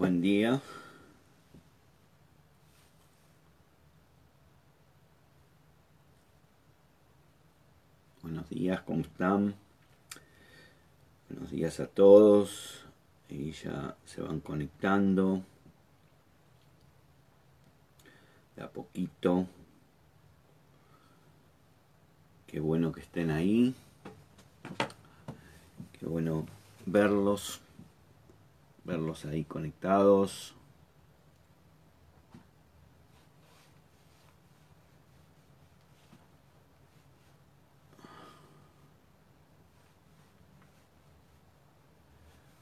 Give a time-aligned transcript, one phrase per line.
[0.00, 0.62] Buen día.
[8.22, 9.54] Buenos días, ¿cómo están?
[11.28, 12.86] Buenos días a todos.
[13.28, 15.42] Y ya se van conectando.
[18.56, 19.46] De a poquito.
[22.46, 23.74] Qué bueno que estén ahí.
[25.98, 26.46] Qué bueno
[26.86, 27.60] verlos.
[28.90, 30.52] Verlos ahí conectados.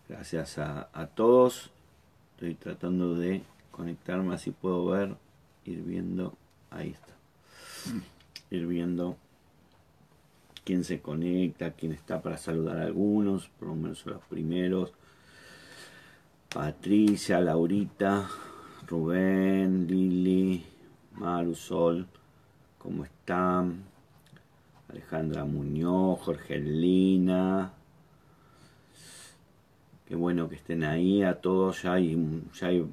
[0.07, 1.71] Gracias a, todos.
[2.35, 5.17] Estoy tratando de conectarme así puedo ver,
[5.65, 6.35] ir viendo.
[6.69, 7.15] Ahí está.
[8.51, 9.17] Ir viendo
[10.67, 14.93] quién se conecta, quién está para saludar a algunos, por lo menos los primeros.
[16.49, 18.29] Patricia, Laurita,
[18.87, 20.65] Rubén, Lili,
[21.13, 22.07] Marusol,
[22.79, 23.85] ¿cómo están?
[24.89, 27.73] Alejandra Muñoz, Jorgelina,
[30.09, 31.83] Qué bueno que estén ahí a todos.
[31.83, 32.17] Ya hay,
[32.59, 32.87] ya hay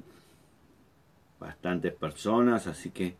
[1.40, 3.16] bastantes personas, así que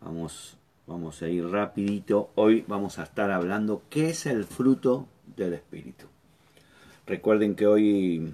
[0.00, 2.30] vamos, vamos a ir rapidito.
[2.34, 6.06] Hoy vamos a estar hablando qué es el fruto del Espíritu.
[7.06, 8.32] Recuerden que hoy,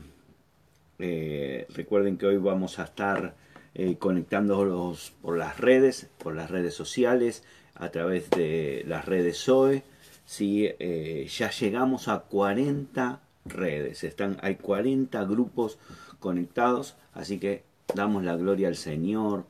[1.01, 3.35] eh, recuerden que hoy vamos a estar
[3.75, 7.45] eh, conectándolos por las redes, por las redes sociales,
[7.75, 9.83] a través de las redes Zoe.
[10.27, 14.05] Si eh, ya llegamos a 40 redes.
[14.05, 15.79] Están, hay 40 grupos
[16.19, 19.45] conectados, así que damos la gloria al Señor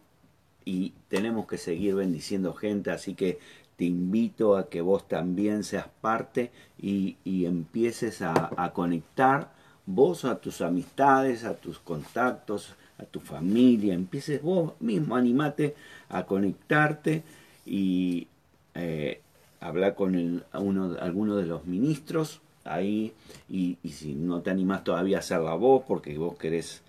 [0.64, 3.38] y tenemos que seguir bendiciendo gente, así que
[3.76, 9.52] te invito a que vos también seas parte y, empieces a, conectar
[9.86, 15.74] vos a tus amistades, a tus contactos, a tu familia, empieces vos mismo, animate
[16.08, 17.22] a conectarte
[17.66, 18.28] y
[18.74, 19.20] eh,
[19.60, 23.12] hablar con el, uno, alguno de los ministros ahí
[23.48, 26.82] y, si no te animas todavía a hacer la voz porque vos querés,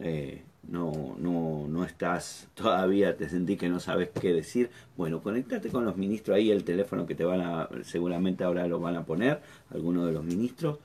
[0.00, 5.68] eh, no, no, no estás todavía, te sentís que no sabes qué decir, bueno, conectate
[5.70, 9.04] con los ministros ahí, el teléfono que te van a, seguramente ahora lo van a
[9.04, 10.78] poner, algunos de los ministros,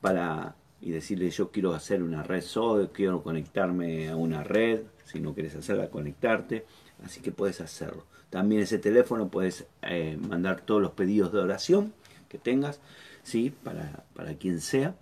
[0.00, 5.20] para y decirle yo quiero hacer una red SOE, quiero conectarme a una red, si
[5.20, 6.64] no quieres hacerla, conectarte,
[7.04, 8.04] así que puedes hacerlo.
[8.30, 11.92] También ese teléfono puedes eh, mandar todos los pedidos de oración
[12.28, 12.80] que tengas
[13.22, 13.52] ¿sí?
[13.64, 14.94] para, para quien sea.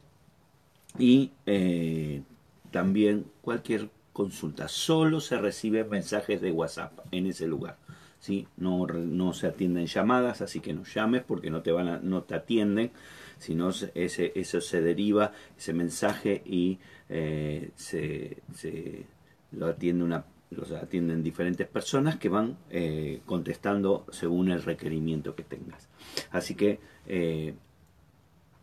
[0.98, 2.22] Y eh,
[2.70, 4.66] también cualquier consulta.
[4.68, 7.76] Solo se reciben mensajes de WhatsApp en ese lugar.
[8.18, 8.48] ¿sí?
[8.56, 12.22] No, no se atienden llamadas, así que no llames porque no te, van a, no
[12.22, 12.90] te atienden,
[13.38, 16.78] sino ese, eso se deriva, ese mensaje y
[17.08, 19.06] eh, se, se,
[19.52, 25.42] lo atiende una los atienden diferentes personas que van eh, contestando según el requerimiento que
[25.42, 25.88] tengas.
[26.30, 26.80] Así que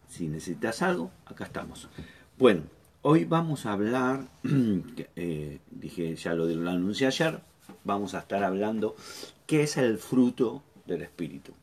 [0.07, 1.89] si necesitas algo, acá estamos.
[2.37, 2.63] Bueno,
[3.01, 4.27] hoy vamos a hablar,
[5.15, 7.39] eh, dije, ya lo, lo anuncié ayer,
[7.83, 8.95] vamos a estar hablando
[9.45, 11.53] qué es el fruto del Espíritu.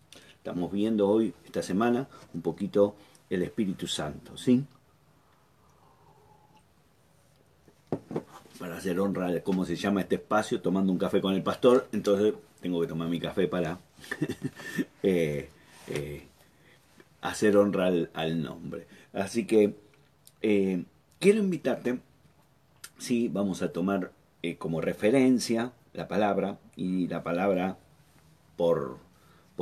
[0.43, 2.97] Estamos viendo hoy, esta semana, un poquito
[3.31, 4.65] el Espíritu Santo, ¿sí?
[8.59, 12.35] Para hacer honra cómo se llama este espacio, tomando un café con el pastor, entonces
[12.61, 13.79] tengo que tomar mi café para
[15.05, 15.49] eh,
[15.87, 16.27] eh,
[17.21, 18.89] hacer honra al, nombre.
[19.13, 19.77] Así que
[20.41, 20.83] eh,
[21.21, 22.01] quiero invitarte,
[22.99, 24.11] sí, vamos a tomar
[24.59, 27.79] como referencia la palabra y la palabra
[28.57, 28.99] por,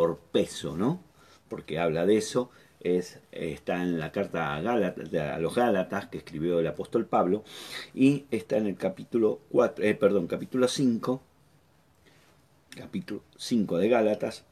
[0.00, 1.02] por peso, ¿no?
[1.50, 2.48] Porque habla de eso,
[2.80, 7.44] es, está en la carta a, los Gálatas que escribió el apóstol Pablo
[7.92, 11.20] y está en el capítulo 4, eh, perdón, capítulo 5,
[12.70, 14.46] capítulo 5 de Gálatas,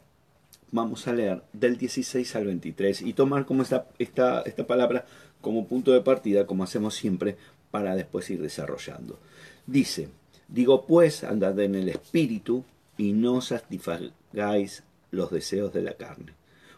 [0.71, 5.07] vamos a leer del 16 al 23 y tomar como esta, esta, esta palabra
[5.41, 7.39] como punto de partida, como hacemos siempre,
[7.71, 9.19] para después ir desarrollando.
[9.67, 10.11] Dice,
[10.47, 12.67] digo pues, andad en el espíritu
[12.99, 16.35] y no satisfagáis los deseos de la carne,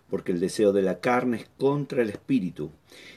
[0.09, 2.71] porque el deseo de la carne es contra el espíritu,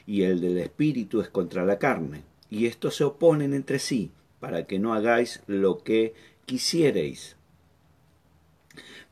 [0.06, 4.66] y el del espíritu es contra la carne, y estos se oponen entre sí, para
[4.66, 6.14] que no hagáis lo que
[6.44, 7.36] quisiereis.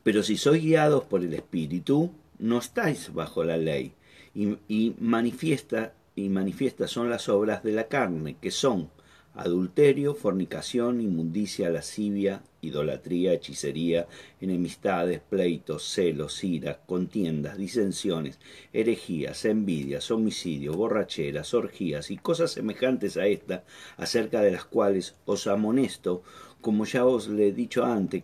[0.03, 3.93] Pero si sois guiados por el Espíritu, no estáis bajo la ley.
[4.35, 8.89] Y, manifiesta, y manifiestas son las obras de la carne, que son
[9.35, 14.07] adulterio, fornicación, inmundicia, lascivia, idolatría, hechicería,
[14.39, 18.39] enemistades, pleitos, celos, iras, contiendas, disensiones,
[18.71, 23.63] herejías, envidias, homicidios, borracheras, orgías y cosas semejantes a esta,
[23.97, 26.23] acerca de las cuales os amonesto,
[26.61, 28.23] como ya os le he dicho antes,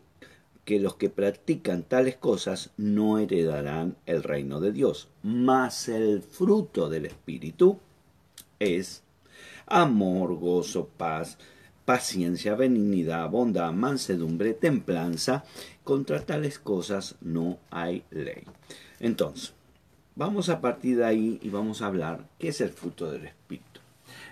[0.64, 5.10] que los que practican tales cosas no heredarán el reino de Dios.
[5.24, 7.80] Mas el fruto del Espíritu
[8.60, 9.04] es
[9.69, 11.38] amor, gozo, paz,
[11.86, 15.44] paciencia, benignidad, bondad, mansedumbre, templanza.
[15.83, 18.44] Contra tales cosas no hay ley.
[19.00, 19.54] Entonces,
[20.16, 23.80] vamos a partir de ahí y vamos a hablar qué es el fruto del Espíritu.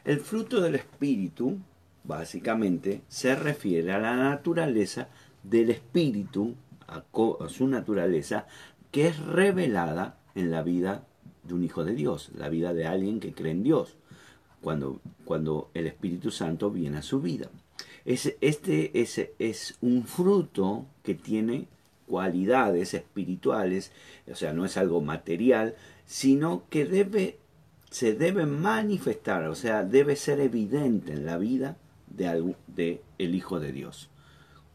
[0.03, 1.57] El fruto del Espíritu,
[2.03, 5.09] básicamente, se refiere a la naturaleza
[5.43, 6.55] del Espíritu,
[6.87, 7.03] a,
[7.49, 8.47] su naturaleza,
[8.91, 11.05] que es revelada en la vida
[11.43, 13.97] de un hijo de Dios, la vida de alguien que cree en Dios
[14.61, 17.49] cuando, cuando el Espíritu Santo viene a su vida.
[18.05, 21.67] este es, es un fruto que tiene
[22.07, 23.91] cualidades espirituales,
[24.31, 25.75] o sea, no es algo material,
[26.05, 27.37] sino que debe,
[27.91, 31.77] se debe manifestar, o sea, debe ser evidente en la vida
[32.07, 34.09] de, de el Hijo de Dios.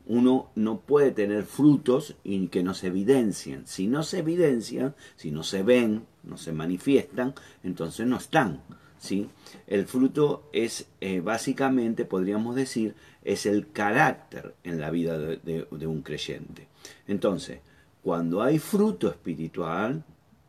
[0.04, 3.66] Uno no puede tener frutos y que no se evidencien.
[3.66, 8.60] Si no se evidencian, si no se ven, no se manifiestan, entonces no están.
[9.02, 9.28] ¿Sí?
[9.66, 12.94] El fruto es eh, básicamente, podríamos decir,
[13.24, 16.68] es el carácter en la vida de, un creyente.
[17.08, 17.58] Entonces,
[18.02, 20.04] cuando hay fruto espiritual,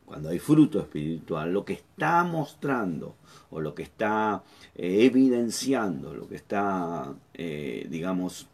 [0.06, 3.16] cuando hay fruto espiritual, lo que está mostrando
[3.50, 4.44] o lo que está
[4.76, 8.48] eh, evidenciando, lo que está, eh, digamos,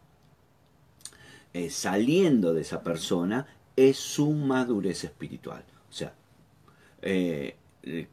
[1.68, 5.64] saliendo de esa persona es su madurez espiritual.
[5.90, 6.14] O sea,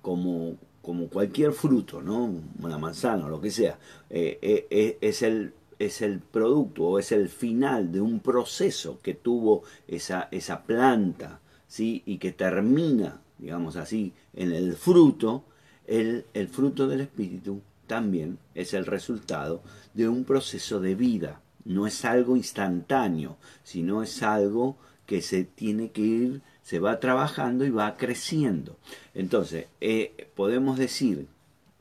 [0.01, 0.57] como
[0.87, 2.33] como cualquier fruto, ¿no?
[2.61, 3.77] Una manzana o lo que sea,
[4.09, 9.13] eh, eh, es, el, es el producto o es el final de un proceso que
[9.13, 12.03] tuvo esa, esa planta, ¿sí?
[12.05, 15.43] Y que termina, digamos así, en el fruto,
[15.87, 19.61] el, el fruto del Espíritu también es el resultado
[19.93, 21.41] de un proceso de vida.
[21.65, 27.63] No es algo instantáneo, sino es algo que se tiene que ir se va trabajando
[27.63, 28.75] y va creciendo.
[29.13, 31.27] Entonces, eh, podemos decir,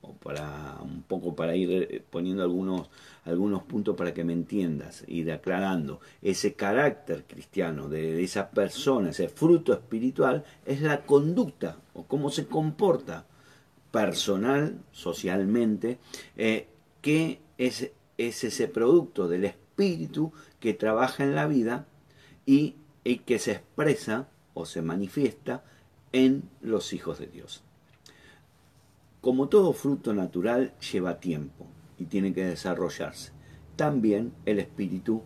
[0.01, 2.89] o para un poco para ir eh, poniendo algunos,
[3.25, 9.29] algunos puntos para que me entiendas, ir aclarando, ese carácter cristiano de, esa persona, ese
[9.29, 13.27] fruto espiritual, es la conducta o cómo se comporta
[13.91, 15.99] personal, socialmente,
[16.37, 16.69] eh,
[17.03, 21.89] que es, es ese producto del espíritu que trabaja en la vida
[22.47, 25.63] y, y que se expresa o se manifiesta
[26.13, 27.63] en los hijos de Dios.
[29.21, 31.67] Como todo fruto natural lleva tiempo
[31.99, 33.33] y tiene que desarrollarse.
[33.77, 35.23] También el espíritu,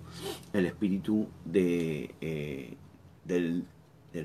[0.53, 2.77] el espíritu de, eh,
[3.25, 3.67] del,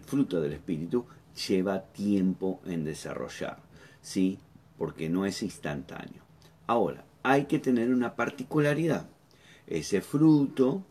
[0.01, 1.05] fruto del espíritu
[1.47, 3.59] lleva tiempo en desarrollar,
[4.01, 4.39] ¿sí?
[4.75, 6.23] Porque no es instantáneo.
[6.65, 9.07] Ahora, hay que tener una particularidad.
[9.67, 10.83] Ese fruto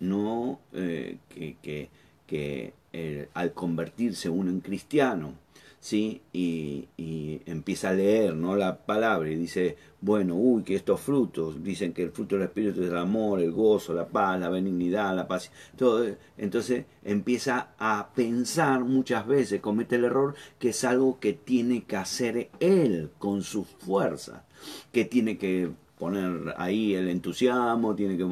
[0.00, 1.90] no eh, que,
[2.26, 5.34] que eh, al convertirse uno en cristiano,
[5.78, 6.20] ¿sí?
[6.32, 6.88] Y,
[7.46, 8.56] empieza a leer ¿no?
[8.56, 12.82] la palabra y dice, bueno, uy, que estos frutos, dicen que el fruto del Espíritu
[12.82, 16.04] es el amor, el gozo, la paz, la benignidad, la paz, todo.
[16.36, 21.96] Entonces empieza a pensar muchas veces, comete el error, que es algo que tiene que
[21.96, 24.44] hacer él con su fuerza,
[24.92, 28.26] que tiene que poner ahí el entusiasmo, tiene que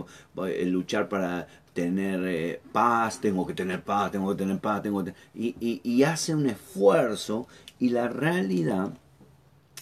[0.49, 1.47] eh, luchar para
[1.77, 5.55] tener eh, paz, tengo que tener paz, tengo que tener paz, tengo que y,
[5.85, 7.47] y, hace un esfuerzo
[7.79, 8.95] y la realidad,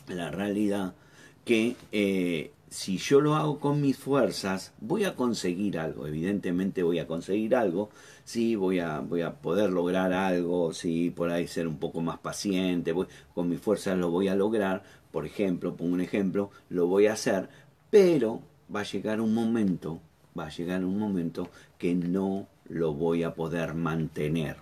[0.08, 0.94] la realidad
[1.44, 6.98] que eh, si yo lo hago con mis fuerzas, voy a conseguir algo, evidentemente voy
[6.98, 7.90] a conseguir algo,
[8.24, 12.18] sí, voy a, voy a poder lograr algo, sí, por ahí ser un poco más
[12.18, 14.82] paciente, voy, con mis fuerzas lo voy a lograr,
[15.12, 17.48] por ejemplo, pongo un ejemplo, lo voy a hacer,
[17.88, 18.42] pero
[18.74, 20.00] va a llegar un momento,
[20.38, 21.48] va a llegar un momento
[21.78, 24.56] que no lo voy a poder mantener,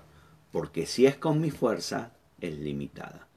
[0.51, 3.29] porque si es con mi fuerza, es limitada.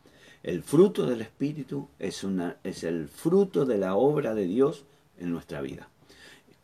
[0.44, 4.86] El fruto del Espíritu es, una, es el fruto de la obra de Dios
[5.18, 5.90] en nuestra vida.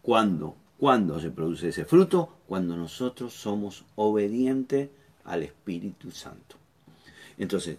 [0.02, 0.56] ¿Cuándo?
[0.78, 2.38] ¿Cuándo se produce ese fruto?
[2.48, 4.90] Cuando nosotros somos obedientes
[5.24, 6.58] al Espíritu Santo.
[7.38, 7.78] Entonces,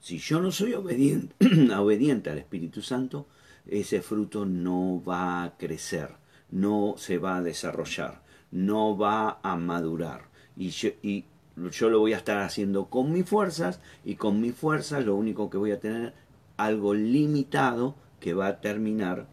[0.00, 1.34] si yo no soy obediente,
[1.76, 3.26] obediente al Espíritu Santo,
[3.66, 6.10] ese fruto no va a crecer,
[6.54, 10.28] no se va a desarrollar, no va a madurar.
[10.56, 15.16] Y yo, lo voy a estar haciendo con mis fuerzas y con mis fuerzas lo
[15.16, 16.14] único que voy a tener
[16.56, 19.26] algo limitado que va a terminar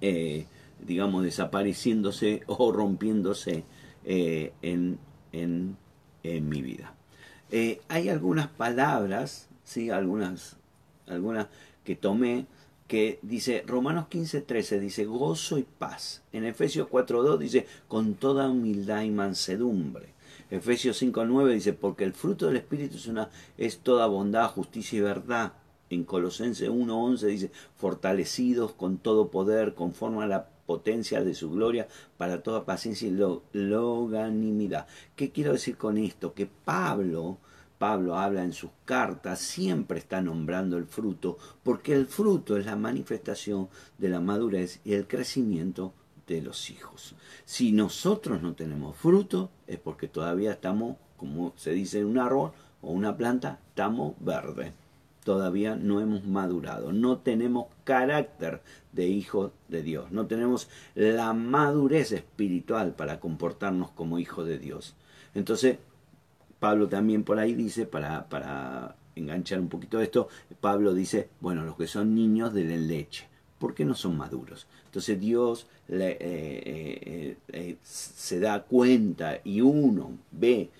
[0.00, 0.46] eh,
[0.84, 3.64] digamos, desapareciéndose o rompiéndose
[4.04, 4.98] eh, en,
[5.30, 5.76] en,
[6.24, 6.94] en, mi vida.
[7.52, 9.90] Eh, hay algunas palabras, ¿sí?
[9.90, 10.56] algunas,
[11.06, 11.46] algunas
[11.84, 12.46] que tomé
[12.90, 16.24] que dice Romanos 15, 13, dice gozo y paz.
[16.32, 20.08] En Efesios 4, 2 dice con toda humildad y mansedumbre.
[20.50, 24.98] Efesios 5, 9 dice porque el fruto del Espíritu es, una, es toda bondad, justicia
[24.98, 25.52] y verdad.
[25.88, 31.48] En Colosenses 1, 11 dice fortalecidos con todo poder conforme a la potencia de su
[31.48, 31.86] gloria
[32.18, 33.16] para toda paciencia y
[33.52, 34.88] loganimidad.
[35.14, 36.34] ¿Qué quiero decir con esto?
[36.34, 37.38] Que Pablo
[37.80, 42.76] Pablo habla en sus cartas, siempre está nombrando el fruto, porque el fruto es la
[42.76, 45.94] manifestación de la madurez y el crecimiento
[46.26, 47.14] de los hijos.
[47.46, 52.52] Si nosotros no tenemos fruto, es porque todavía estamos, como se dice en un árbol
[52.82, 54.74] o una planta, estamos verdes.
[55.24, 58.60] Todavía no hemos madurado, no tenemos carácter
[58.92, 64.96] de hijos de Dios, no tenemos la madurez espiritual para comportarnos como hijos de Dios.
[65.34, 65.78] Entonces,
[66.60, 70.28] Pablo también por ahí dice, para, para enganchar un poquito esto,
[70.60, 73.26] Pablo dice, bueno, los que son niños de leche,
[73.58, 74.66] ¿por qué no son maduros?
[74.84, 80.70] Entonces Dios le, eh, eh, eh, se da cuenta y uno ve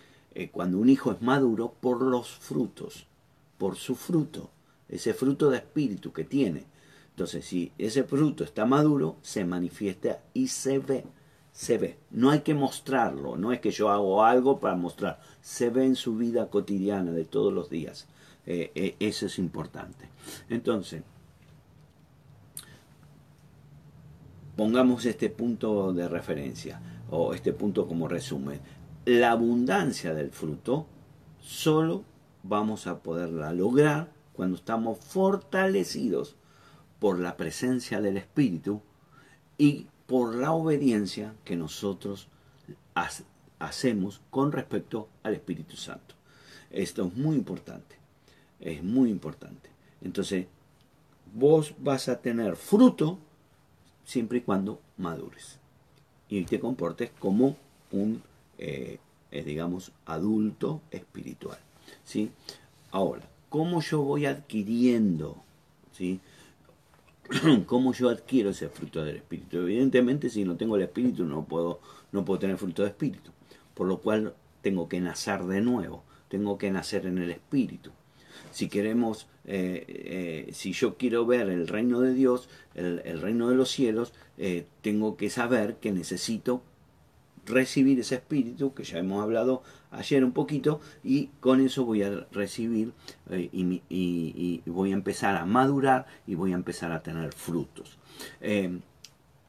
[0.53, 3.07] cuando un hijo es maduro por los frutos,
[3.59, 4.49] por su fruto,
[4.89, 6.65] ese fruto de espíritu que tiene.
[7.11, 11.05] Entonces, si ese fruto está maduro, se manifiesta y se ve
[11.61, 11.99] se ve.
[12.11, 15.95] No hay que mostrarlo, no es que yo hago algo para mostrar, se ve en
[15.95, 18.09] su vida cotidiana de todos los días.
[18.47, 20.09] Eh, eh, eso es importante.
[20.49, 21.03] Entonces,
[24.57, 28.63] pongamos este punto de referencia o este punto como resumen.
[29.05, 30.87] La abundancia del fruto
[31.43, 32.05] solo
[32.43, 36.37] vamos a poderla lograr cuando estamos fortalecidos
[37.01, 38.81] por la presencia del Espíritu
[39.59, 42.27] y por la obediencia que nosotros
[43.61, 46.17] hacemos con respecto al Espíritu Santo.
[46.73, 47.95] Esto es muy importante,
[48.59, 49.71] es muy importante.
[50.03, 50.49] Entonces,
[51.33, 53.21] vos vas a tener fruto
[54.05, 55.61] siempre y cuando madures
[56.29, 57.57] y te comportes como
[57.93, 58.21] un,
[58.59, 58.99] eh,
[59.31, 61.61] eh, digamos, adulto espiritual.
[62.03, 62.33] ¿sí?
[62.91, 65.37] Ahora, ¿cómo yo voy adquiriendo
[65.93, 66.19] ¿sí?
[67.67, 69.59] ¿Cómo yo adquiero ese fruto del Espíritu?
[69.59, 71.81] Evidentemente, si no tengo el Espíritu, no puedo,
[72.13, 73.31] no puedo tener fruto de Espíritu.
[73.75, 76.03] Por lo cual, tengo que nacer de nuevo.
[76.29, 77.91] Tengo que nacer en el Espíritu.
[78.51, 83.55] Si queremos, eh, eh, si yo quiero ver el reino de Dios, el, reino de
[83.55, 86.63] los cielos, eh, tengo que saber que necesito
[87.47, 92.27] recibir ese espíritu que ya hemos hablado ayer un poquito y con eso voy a
[92.33, 92.93] recibir
[93.31, 97.99] eh, y, voy a empezar a madurar y voy a empezar a tener frutos.
[98.41, 98.79] Eh,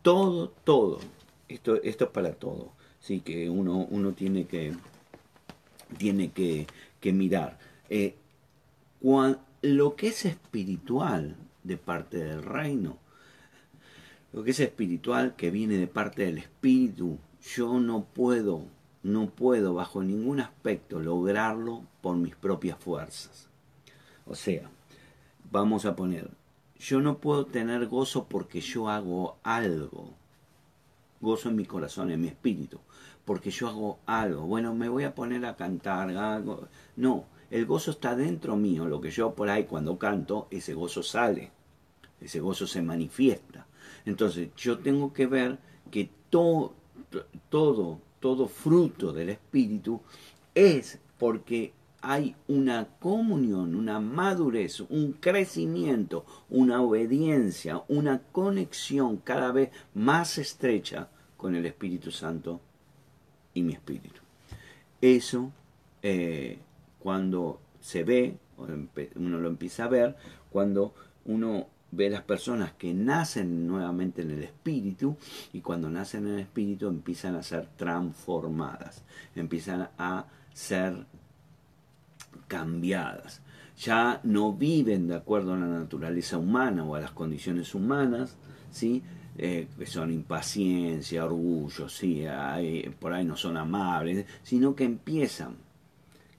[0.02, 1.00] todo, todo,
[1.48, 3.22] esto, esto es para todo, ¿sí?
[3.22, 4.74] que uno, uno tiene que,
[5.98, 6.68] tiene que,
[7.12, 7.60] mirar.
[7.90, 8.16] Eh,
[9.62, 12.98] lo que es espiritual de parte del reino,
[14.34, 18.66] lo que es espiritual que viene de parte del espíritu, yo no puedo,
[19.04, 23.48] no puedo bajo ningún aspecto lograrlo por mis propias fuerzas.
[24.26, 24.70] O sea,
[25.52, 26.30] vamos a poner,
[26.78, 30.14] yo no puedo tener gozo porque yo hago algo.
[31.20, 32.80] Gozo en mi corazón, en mi espíritu,
[33.26, 34.48] porque yo hago algo.
[34.48, 36.68] Bueno, me voy a poner a cantar algo.
[36.96, 38.86] No, el gozo está dentro mío.
[38.86, 41.52] Lo que yo por ahí cuando canto, ese gozo sale.
[42.20, 43.68] Ese gozo se manifiesta.
[44.06, 45.60] Entonces, yo tengo que ver
[45.92, 46.74] que todo,
[47.50, 50.02] todo, todo fruto del Espíritu
[50.56, 59.70] es porque hay una comunión, una madurez, un crecimiento, una obediencia, una conexión cada vez
[59.94, 62.60] más estrecha con el Espíritu Santo
[63.54, 64.22] y mi espíritu.
[65.00, 65.52] Eso,
[66.02, 66.60] eh,
[67.00, 68.38] cuando se ve,
[69.16, 70.16] uno lo empieza a ver,
[70.52, 70.94] cuando
[71.26, 75.18] uno ve las personas que nacen nuevamente en el espíritu
[75.54, 79.04] y cuando nacen en el espíritu empiezan a ser transformadas,
[79.36, 81.06] empiezan a ser
[82.48, 83.42] cambiadas.
[83.78, 88.36] Ya no viven de acuerdo a la naturaleza humana o a las condiciones humanas,
[88.72, 89.02] ¿sí?
[89.38, 92.26] Eh, que son impaciencia, orgullo, ¿sí?
[93.00, 95.56] por ahí no son amables, sino que empiezan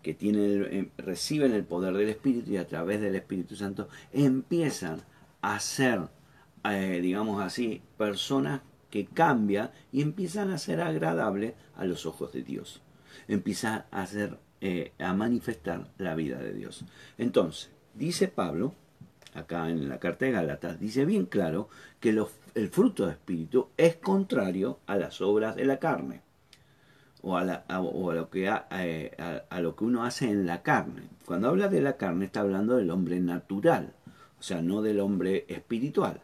[0.02, 5.00] que tienen, eh, reciben el poder del Espíritu y a través del Espíritu Santo empiezan
[5.42, 6.08] a ser,
[6.64, 12.42] eh, digamos así, personas que cambian y empiezan a ser agradables a los ojos de
[12.42, 12.82] Dios.
[13.28, 16.84] Empiezan a hacer, eh, a manifestar la vida de Dios.
[17.18, 18.74] Entonces, dice Pablo
[19.34, 21.68] acá en la carta de Gálatas, dice bien claro
[22.00, 22.10] que
[22.54, 26.20] el fruto del Espíritu es contrario a las obras de la carne
[27.22, 31.02] o a, lo que eh, a, lo que uno hace en la carne.
[31.24, 33.94] Cuando habla de la carne está hablando del hombre natural,
[34.42, 36.20] o sea, no del hombre espiritual.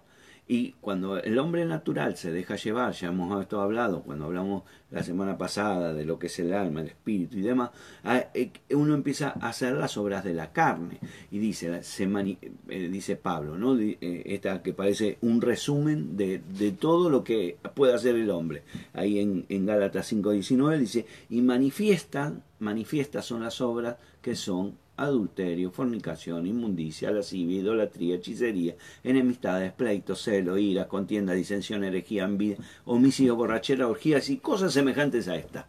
[0.48, 5.04] Y cuando el hombre natural se deja llevar, ya hemos esto hablado cuando hablamos la
[5.04, 7.70] semana pasada de lo que es el alma, el espíritu y demás,
[8.02, 10.98] ah, eh, uno empieza a hacer las obras de la carne.
[11.30, 13.78] Y dice, eh, dice Pablo, ¿no?
[13.78, 18.64] Eh, esta que parece un resumen de, de, todo lo que puede hacer el hombre.
[18.94, 25.70] Ahí en, en Gálatas 5.19 dice, y manifiestan, manifiestas son las obras que son adulterio,
[25.70, 33.88] fornicación, inmundicia, lascivia, idolatría, hechicería, enemistades, pleitos, celo, ira, contienda, disensión, herejía, envidia, homicidio, borrachera,
[33.88, 35.66] orgías y cosas semejantes a esta.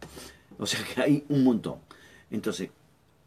[0.58, 1.76] O sea que hay un montón.
[2.30, 2.70] Entonces,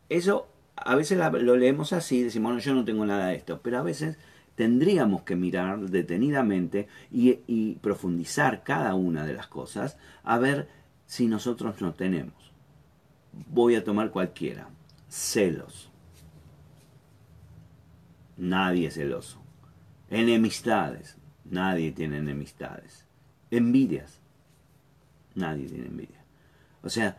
[0.10, 3.80] eso a veces lo leemos así, decimos, bueno, yo no tengo nada de esto, pero
[3.80, 4.18] a veces
[4.56, 10.68] tendríamos que mirar detenidamente y, y profundizar cada una de las cosas a ver
[11.06, 12.34] si nosotros no tenemos.
[13.50, 14.68] Voy a tomar cualquiera.
[15.10, 15.90] Celos,
[18.38, 19.42] Nadie es celoso.
[20.10, 21.18] Enemistades.
[21.46, 23.06] Nadie tiene enemistades.
[23.52, 24.20] Envidias.
[25.36, 26.24] Nadie tiene envidia.
[26.82, 27.18] O sea,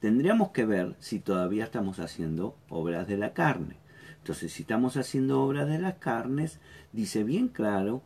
[0.00, 3.76] tendríamos que ver si todavía estamos haciendo obras de la carne.
[4.18, 6.60] Entonces, si estamos haciendo obras de las carnes,
[6.92, 8.02] dice bien claro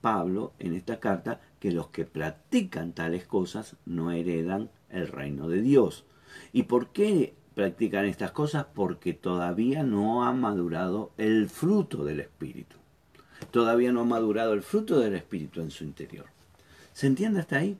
[0.00, 5.60] Pablo en esta carta que los que practican tales cosas no heredan el reino de
[5.60, 6.06] Dios.
[6.52, 12.76] ¿Y por qué practican estas cosas porque todavía no ha madurado el fruto del Espíritu.
[13.50, 16.26] Todavía no ha madurado el fruto del Espíritu en su interior.
[16.92, 17.78] ¿Se entiende hasta ahí?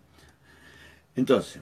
[1.14, 1.60] Entonces,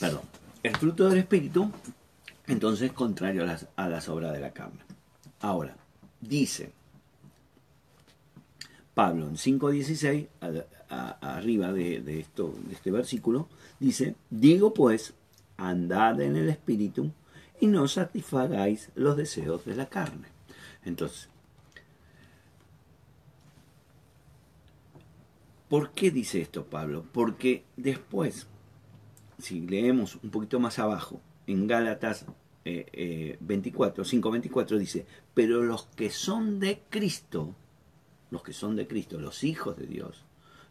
[0.00, 0.22] perdón,
[0.62, 1.70] el fruto del Espíritu,
[2.46, 4.80] entonces, contrario a las, a las obras de la carne.
[5.40, 5.76] Ahora,
[6.22, 6.72] dice
[8.94, 10.28] Pablo en 5.16,
[10.88, 13.48] arriba de, esto, de este versículo,
[13.80, 15.14] dice, digo pues,
[15.56, 17.10] andad en el Espíritu
[17.60, 20.28] y no satisfagáis los deseos de la carne.
[20.84, 21.28] Entonces,
[25.68, 27.04] ¿por qué dice esto Pablo?
[27.12, 28.46] Porque después,
[29.38, 32.26] si leemos un poquito más abajo, en Gálatas
[32.64, 37.54] 24, eh, 5.24 eh, dice, pero los que son de Cristo,
[38.30, 40.25] los que son de Cristo, los hijos de Dios,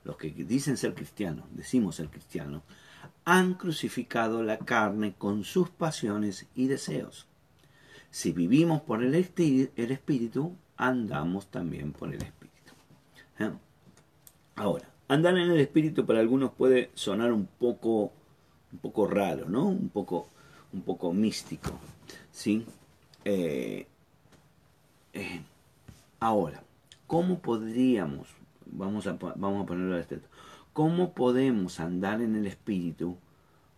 [0.06, 2.62] los que dicen ser cristianos, decimos ser cristianos,
[3.26, 7.28] han crucificado la carne con sus pasiones y deseos.
[8.12, 12.74] Si vivimos por el, Espíritu, andamos también por el Espíritu.
[13.40, 13.52] ¿Eh?
[14.56, 18.14] Ahora, andar en el Espíritu para algunos puede sonar un poco,
[18.72, 19.66] un poco raro, ¿no?
[19.68, 20.30] Un poco,
[20.72, 21.72] un poco místico,
[22.32, 22.64] ¿sí?
[23.26, 23.88] Eh,
[25.14, 25.42] eh,
[26.20, 26.64] ahora,
[27.08, 28.28] ¿Cómo podríamos,
[28.68, 30.20] vamos a, vamos a ponerlo a este,
[30.74, 33.18] cómo podemos andar en el Espíritu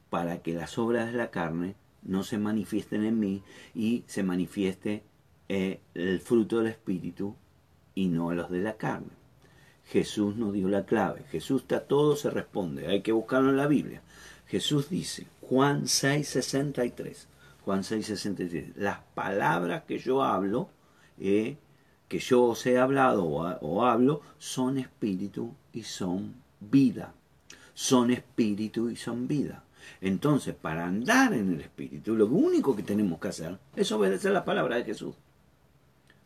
[0.10, 3.44] para que las obras de la carne no se manifiesten en mí
[3.76, 5.04] y se manifieste
[5.50, 7.36] eh, el fruto del Espíritu
[7.96, 9.18] y no los de la carne?
[9.86, 11.24] Jesús nos dio la clave.
[11.32, 12.88] Jesús está todo se responde.
[12.88, 14.02] Hay que buscarlo en la Biblia.
[14.48, 17.28] Jesús dice, Juan 6:63.
[17.64, 18.74] Juan 6:63.
[18.76, 20.70] Las palabras que yo hablo
[21.20, 21.58] eh,
[22.08, 27.14] que yo os he hablado o, hablo son espíritu y son vida.
[27.74, 29.64] Son espíritu y son vida.
[30.02, 34.46] Entonces, para andar en el espíritu, lo único que tenemos que hacer es obedecer la
[34.46, 35.16] palabra de Jesús.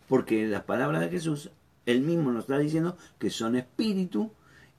[0.07, 1.51] Porque las palabras de Jesús,
[1.85, 4.31] él mismo nos está diciendo que son espíritu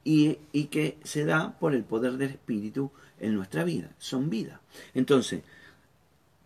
[0.03, 3.91] y, y que se da por el poder del espíritu en nuestra vida.
[3.97, 4.61] Son vida.
[4.93, 5.43] Entonces,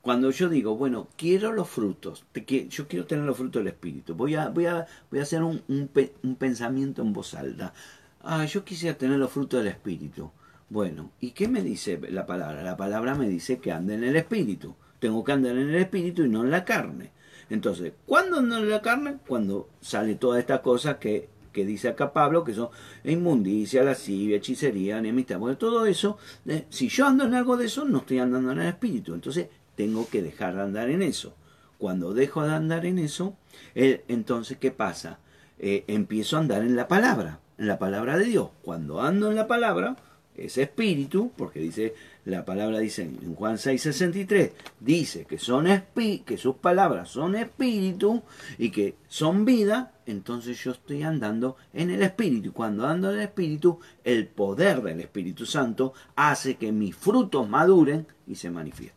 [0.07, 2.23] cuando yo digo, bueno, quiero los frutos,
[2.69, 5.61] yo quiero tener los frutos del Espíritu, voy a, voy a, voy a hacer un,
[5.67, 7.73] un, pensamiento en voz alta.
[8.21, 10.31] Ah, yo quisiera tener los frutos del Espíritu.
[10.69, 12.63] Bueno, ¿y qué me dice la palabra?
[12.63, 14.77] La palabra me dice que ande en el Espíritu.
[14.99, 17.11] Tengo que andar en el Espíritu y no en la carne.
[17.49, 19.17] Entonces, ¿cuándo ando en la carne?
[19.27, 22.69] Cuando sale toda esta cosa que, que dice acá Pablo, que son
[23.03, 25.37] inmundicia, lascivia, hechicería, enemistad.
[25.37, 28.59] Bueno, todo eso, eh, si yo ando en algo de eso, no estoy andando en
[28.61, 29.13] el Espíritu.
[29.13, 31.33] Entonces, tengo que dejar de andar en eso.
[31.77, 33.35] Cuando dejo de andar en eso,
[33.75, 35.19] eh, entonces, ¿qué pasa?
[35.59, 38.49] Eh, empiezo a andar en la palabra, en la palabra de Dios.
[38.63, 39.95] Cuando ando en la palabra,
[40.35, 41.93] ese espíritu, porque dice,
[42.25, 48.23] la palabra dice en Juan 6:63, dice que, son que sus palabras son espíritu
[48.57, 52.49] y que son vida, entonces yo estoy andando en el espíritu.
[52.49, 57.47] Y cuando ando en el espíritu, el poder del Espíritu Santo hace que mis frutos
[57.47, 58.96] maduren y se manifiesten.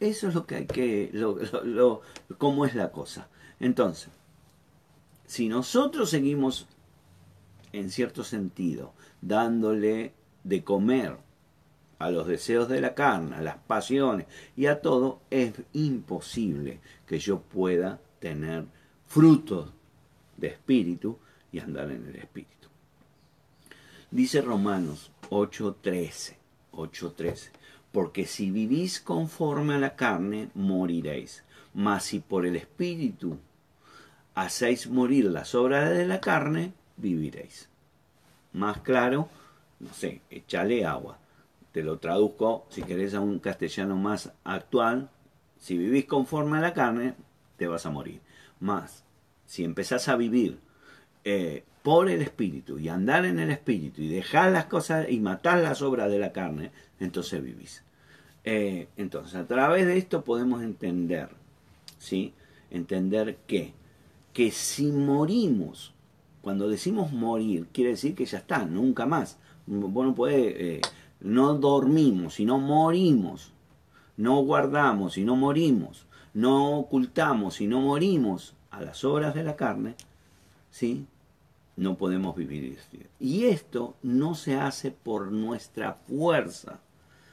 [0.00, 2.00] Eso es lo que hay que, lo,
[2.38, 3.28] cómo es la cosa.
[3.60, 4.08] Entonces,
[5.26, 6.66] si nosotros seguimos,
[7.72, 11.18] en cierto sentido, dándole de comer
[11.98, 17.18] a los deseos de la carne, a las pasiones y a todo, es imposible que
[17.18, 18.64] yo pueda tener
[19.06, 19.70] frutos
[20.38, 21.18] de espíritu
[21.52, 22.68] y andar en el espíritu.
[24.10, 26.36] Dice Romanos 8:13,
[26.72, 27.50] 8:13,
[27.92, 33.38] porque si vivís conforme a la carne, moriréis, mas si por el espíritu
[34.34, 37.68] hacéis morir las obras de la carne, viviréis.
[38.52, 39.28] Más claro,
[39.80, 41.18] no sé, échale agua.
[41.72, 45.10] Te lo traduzco, si querés, a un castellano más actual.
[45.58, 47.14] Si vivís conforme a la carne,
[47.56, 48.20] te vas a morir.
[48.58, 49.04] Más,
[49.46, 50.58] si empezás a vivir
[51.24, 55.58] eh, por el Espíritu y andar en el Espíritu y dejar las cosas y matar
[55.58, 57.82] las obras de la carne, entonces vivís.
[58.44, 61.30] Eh, entonces, a través de esto podemos entender,
[61.98, 62.32] ¿sí?
[62.70, 63.74] Entender que,
[64.32, 65.94] que si morimos,
[66.42, 69.38] cuando decimos morir, quiere decir que ya está, nunca más.
[69.66, 70.80] Bueno, puede, eh,
[71.20, 73.52] no dormimos, sino morimos.
[74.16, 76.06] No guardamos, sino morimos.
[76.32, 79.94] No ocultamos, sino morimos a las obras de la carne,
[80.70, 81.06] ¿sí?
[81.80, 82.78] No podemos vivir.
[83.18, 86.80] Y esto no se hace por nuestra fuerza,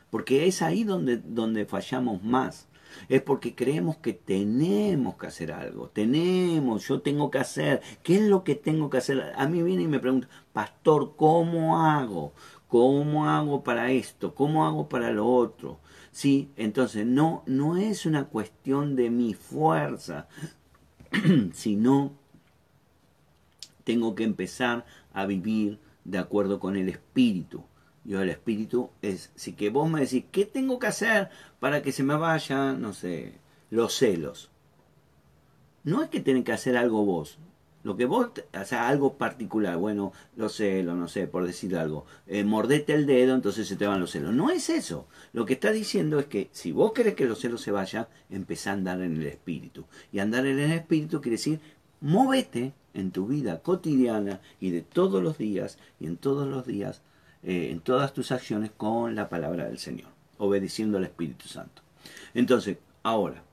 [0.10, 2.70] porque es ahí donde, donde fallamos más.
[3.10, 8.22] Es porque creemos que tenemos que hacer algo, tenemos, yo tengo que hacer, ¿qué es
[8.22, 9.34] lo que tengo que hacer?
[9.36, 12.32] A mí viene y me pregunta, pastor, ¿cómo hago?
[12.70, 14.34] ¿Cómo hago para esto?
[14.34, 15.80] ¿Cómo hago para lo otro?
[16.12, 20.30] Sí, entonces no, no es una cuestión de mi fuerza,
[21.54, 22.14] sino
[23.88, 27.64] tengo que empezar a vivir de acuerdo con el espíritu.
[28.04, 31.30] Yo el espíritu es, si que vos me decís, ¿qué tengo que hacer
[31.62, 33.36] para que se me vayan, no sé,
[33.70, 34.52] los celos?
[35.86, 37.40] No es que tenés que hacer algo vos.
[37.84, 42.06] Lo que vos, o sea, algo particular, bueno, los celos, no sé, por decir algo,
[42.26, 44.34] eh, mordete el dedo, entonces se te van los celos.
[44.34, 45.08] No es eso.
[45.32, 48.72] Lo que está diciendo es que si vos querés que los celos se vayan, empezá
[48.72, 49.86] a andar en el espíritu.
[50.12, 51.62] Y andar en el espíritu quiere decir,
[52.02, 57.02] móvete en tu vida cotidiana y de todos los días y en todos los días,
[57.44, 61.82] eh, en todas tus acciones con la palabra del Señor, obedeciendo al Espíritu Santo.
[62.34, 63.44] Entonces, ahora,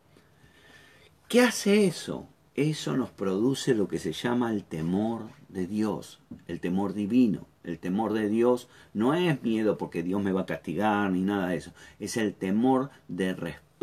[1.28, 2.26] ¿qué hace eso?
[2.54, 7.46] Eso nos produce lo que se llama el temor de Dios, el temor divino.
[7.64, 11.48] El temor de Dios no es miedo porque Dios me va a castigar ni nada
[11.48, 13.73] de eso, es el temor de respeto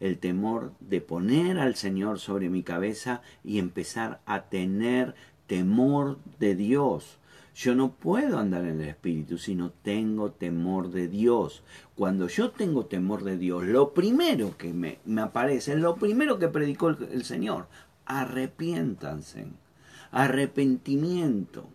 [0.00, 5.14] el temor de poner al Señor sobre mi cabeza y empezar a tener
[5.46, 7.18] temor de Dios.
[7.54, 11.62] Yo no puedo andar en el Espíritu si no tengo temor de Dios.
[11.94, 16.88] Cuando yo tengo temor de Dios, lo primero que me, aparece, lo primero que predicó
[16.88, 17.66] el, Señor,
[18.06, 19.46] arrepiéntanse,
[20.10, 21.68] arrepentimiento.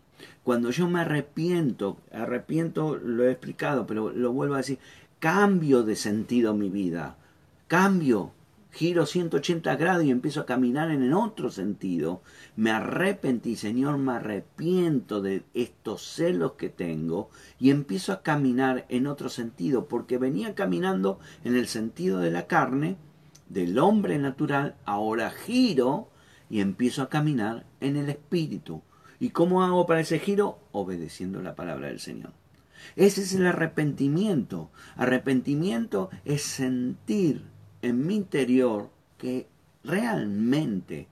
[0.44, 4.80] Cuando yo me arrepiento, arrepiento lo he explicado, pero lo vuelvo a decir,
[5.20, 7.18] cambio de sentido mi vida
[7.68, 8.32] cambio,
[8.72, 12.22] giro 180 grados y empiezo a caminar en otro sentido,
[12.56, 19.08] me arrepentí, Señor, me arrepiento de estos celos que tengo y empiezo a caminar en
[19.08, 22.98] otro sentido, porque venía caminando en el sentido de la carne,
[23.48, 26.10] del hombre natural, ahora giro
[26.50, 28.82] y empiezo a caminar en el espíritu.
[29.20, 30.60] ¿Y cómo hago para ese giro?
[30.74, 32.34] Obedeciendo la palabra del Señor.
[32.96, 34.70] Ese es el arrepentimiento.
[34.98, 37.55] Arrepentimiento es sentir
[37.86, 39.48] en mi interior que
[39.84, 41.08] realmente,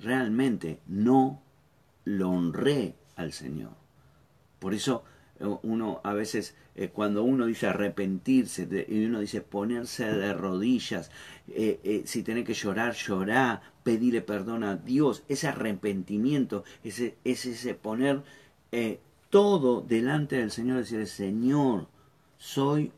[0.00, 1.40] realmente no
[2.04, 3.70] lo honré al Señor.
[4.58, 5.04] Por eso
[5.38, 11.12] eh, uno a veces, eh, cuando uno dice arrepentirse, y uno dice ponerse de rodillas,
[11.48, 17.74] eh, si tiene que llorar, llorar, pedirle perdón a Dios, ese arrepentimiento, ese, es ese
[17.74, 18.22] poner
[19.30, 21.86] todo delante del Señor, decir, Señor,
[22.38, 22.90] soy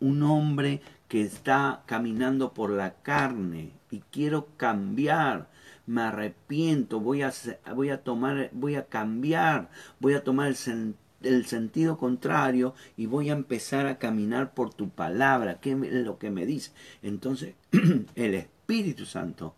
[0.00, 0.82] un hombre
[1.14, 5.48] que está caminando por la carne y quiero cambiar,
[5.86, 7.32] me arrepiento, voy a,
[7.72, 13.30] voy a tomar, voy a cambiar, voy a tomar el, el sentido contrario y voy
[13.30, 16.72] a empezar a caminar por tu palabra, que es lo que me dice.
[17.00, 17.54] Entonces
[18.16, 19.54] el Espíritu Santo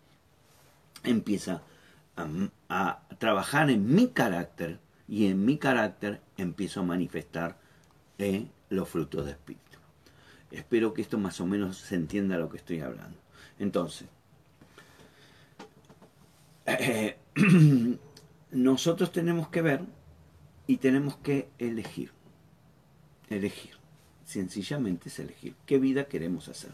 [1.03, 1.63] empieza
[2.69, 7.57] a, trabajar en mi carácter y en mi carácter empiezo a manifestar
[8.19, 9.66] eh, los frutos de Espíritu.
[10.51, 13.17] Espero que esto más o menos se entienda lo que estoy hablando.
[13.59, 14.07] Entonces,
[18.51, 19.81] nosotros tenemos que ver
[20.67, 22.11] y tenemos que elegir.
[23.29, 23.75] Elegir.
[24.25, 26.71] Sencillamente es elegir qué vida queremos hacer.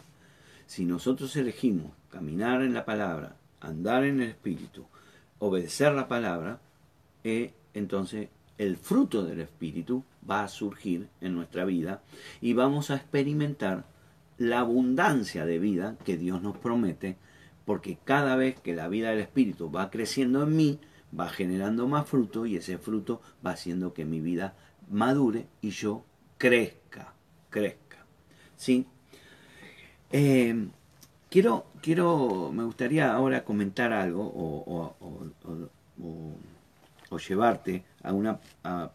[0.66, 4.86] si nosotros elegimos caminar en la palabra, andar en el Espíritu,
[5.40, 6.60] obedecer la palabra,
[7.24, 8.30] eh, entonces
[8.66, 12.02] el fruto del Espíritu va a surgir en nuestra vida
[12.42, 13.86] y vamos a experimentar
[14.38, 17.18] la abundancia de vida que Dios nos promete,
[17.66, 20.80] porque cada vez que la vida del Espíritu va creciendo en mí,
[21.18, 24.56] va generando más fruto y ese fruto va haciendo que mi vida
[24.90, 26.04] madure y yo
[26.38, 27.14] crezca,
[27.50, 28.06] crezca.
[28.58, 28.86] ¿Sí?
[30.12, 30.68] Eh,
[31.30, 34.96] quiero, quiero, me gustaría ahora comentar algo o,
[37.10, 37.84] o, llevarte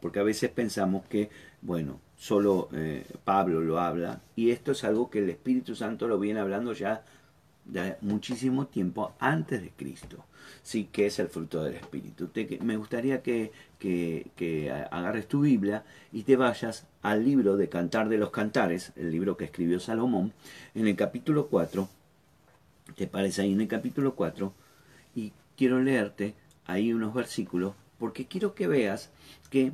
[0.00, 1.30] porque a veces pensamos que,
[1.62, 6.18] bueno, solo eh, Pablo lo habla y esto es algo que el Espíritu Santo lo
[6.18, 7.04] viene hablando ya
[7.64, 10.24] de muchísimo tiempo antes de Cristo
[10.62, 12.30] sí que es el fruto del Espíritu.
[12.60, 13.52] me gustaría que,
[14.90, 19.36] agarres tu Biblia y te vayas al libro de Cantar de los Cantares, el libro
[19.36, 20.32] que escribió Salomón,
[20.74, 21.88] en el capítulo 4,
[22.96, 24.52] te parece ahí en el capítulo 4,
[25.14, 26.34] y quiero leerte
[26.66, 29.10] ahí unos versículos, porque quiero que veas
[29.50, 29.72] que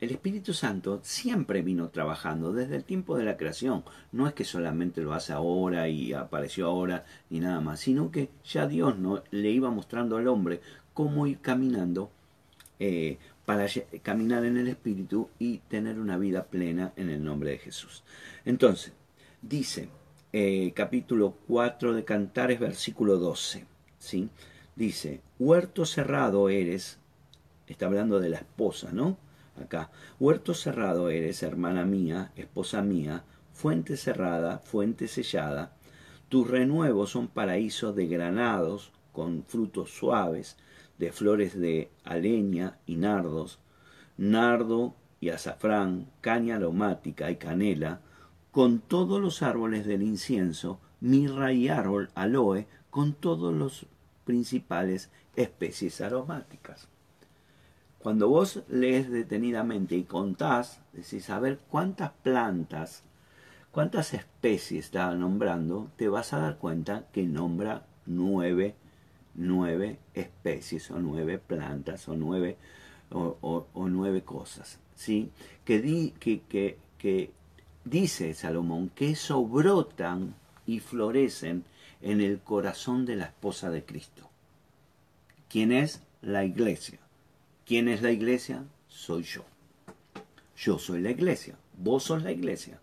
[0.00, 3.84] el Espíritu Santo siempre vino trabajando desde el tiempo de la creación.
[4.10, 8.28] No es que solamente lo hace ahora y apareció ahora ni nada más, sino que
[8.44, 9.22] ya Dios ¿no?
[9.30, 10.60] le iba mostrando al hombre
[10.92, 12.10] cómo ir caminando
[12.80, 13.66] eh, para
[14.02, 18.02] caminar en el Espíritu y tener una vida plena en el nombre de Jesús.
[18.44, 18.92] Entonces,
[19.40, 19.88] dice
[20.32, 23.66] eh, capítulo 4 de Cantares, versículo 12.
[23.98, 24.30] ¿sí?
[24.74, 26.98] Dice, huerto cerrado eres,
[27.72, 29.18] está hablando de la esposa, ¿no?
[29.60, 29.90] acá.
[30.18, 35.76] Huerto cerrado eres, hermana mía, esposa mía, fuente cerrada, fuente sellada.
[36.28, 40.56] Tus renuevos son paraísos de granados con frutos suaves,
[40.98, 43.58] de flores de aleña y nardos,
[44.16, 48.00] nardo y azafrán, caña aromática y canela,
[48.50, 53.86] con todos los árboles del incienso, mirra y árbol aloe, con todos los
[54.24, 56.91] principales especies aromáticas.
[58.02, 63.04] Cuando vos lees detenidamente y contás, decís, a ver cuántas plantas,
[63.70, 68.74] cuántas especies está nombrando, te vas a dar cuenta que nombra nueve,
[69.36, 72.56] nueve especies o nueve plantas o nueve,
[73.10, 74.80] o, nueve cosas.
[74.96, 75.30] ¿sí?
[75.64, 77.30] Que, di, que, que, que
[77.84, 80.34] dice Salomón que eso brotan
[80.66, 81.64] y florecen
[82.00, 84.28] en el corazón de la esposa de Cristo.
[85.48, 86.02] ¿Quién es?
[86.20, 87.01] La iglesia.
[87.66, 88.64] ¿Quién es la iglesia?
[88.88, 89.44] Soy yo.
[90.56, 91.56] Yo soy la iglesia.
[91.78, 92.80] Vos sos la iglesia.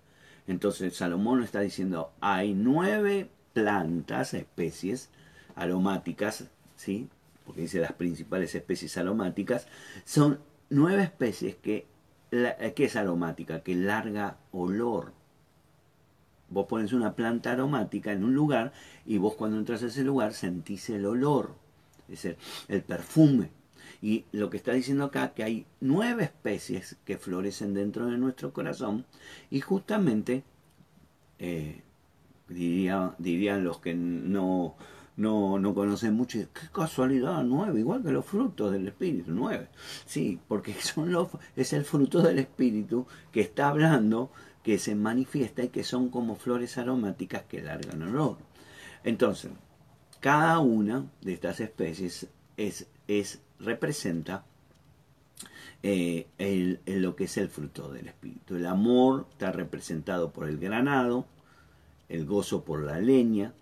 [0.48, 5.10] Entonces Salomón está diciendo, hay nueve plantas, especies
[5.56, 7.08] aromáticas, ¿sí?
[7.46, 9.68] Porque dice las principales especies aromáticas,
[10.06, 10.40] son
[10.70, 11.86] nueve especies que,
[12.32, 15.14] que es aromática, que larga olor.
[16.50, 18.74] Vos pones una planta aromática en un lugar
[19.06, 21.54] y vos cuando entras a ese lugar sentís el olor,
[22.08, 22.38] es el,
[22.70, 23.59] el perfume
[24.02, 28.54] y lo que está diciendo acá que hay nueve especies que florecen dentro de nuestro
[28.54, 29.06] corazón
[29.50, 30.44] y justamente
[31.38, 31.82] eh,
[32.48, 34.76] diría, dirían los que no,
[35.18, 39.68] no, no conocen mucho, qué casualidad, nueve, igual que los frutos del Espíritu, nueve.
[40.06, 44.32] Sí, porque son los, es el fruto del Espíritu que está hablando,
[44.64, 48.38] que se manifiesta y que son como flores aromáticas que largan olor.
[49.04, 49.52] Entonces,
[50.20, 54.44] cada una de estas especies es, es representa
[55.82, 56.28] eh,
[56.86, 58.56] lo que es el fruto del Espíritu.
[58.56, 61.26] El amor está representado por el granado,
[62.10, 63.54] el gozo por la leña,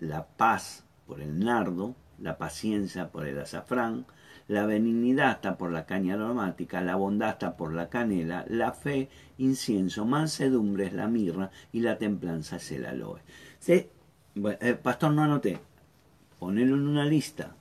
[0.00, 4.06] la paz por el nardo, la paciencia por el azafrán,
[4.46, 9.10] la benignidad está por la caña aromática, la bondad está por la canela, la fe,
[9.36, 13.20] incienso, mansedumbre es la mirra y la templanza es el aloe.
[13.58, 13.88] ¿Sí?
[14.36, 15.60] Eh, pastor, no anoté.
[16.38, 17.54] Ponelo en una lista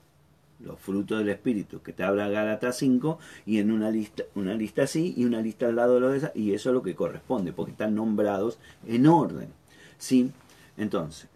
[0.60, 4.84] los frutos del Espíritu, que te habla Gálatas 5, y en una lista, una lista
[4.84, 6.96] así y una lista al lado de lo de esa, y eso es lo que
[6.96, 9.50] corresponde, porque están nombrados en orden.
[9.98, 10.32] ¿Sí?
[10.78, 11.28] Entonces,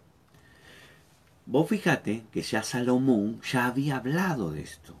[1.46, 4.96] vos fíjate que ya Salomón ya había hablado de esto.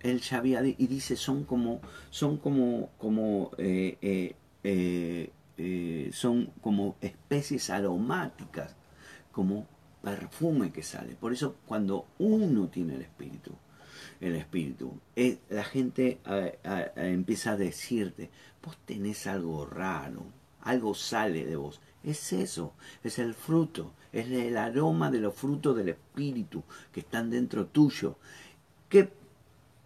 [0.00, 3.96] Él ya había, y dice, son como, son como, como, eh,
[4.62, 8.76] eh, eh, son como especies aromáticas,
[9.32, 9.66] como
[10.02, 11.14] perfume que sale.
[11.14, 13.52] Por eso cuando uno tiene el espíritu,
[14.20, 16.20] el espíritu, eh, la gente
[16.96, 18.30] empieza a decirte,
[18.64, 20.26] vos tenés algo raro,
[20.62, 21.80] algo sale de vos.
[22.02, 27.30] Es eso, es el fruto, es el aroma de los frutos del espíritu que están
[27.30, 28.18] dentro tuyo.
[28.88, 29.10] Que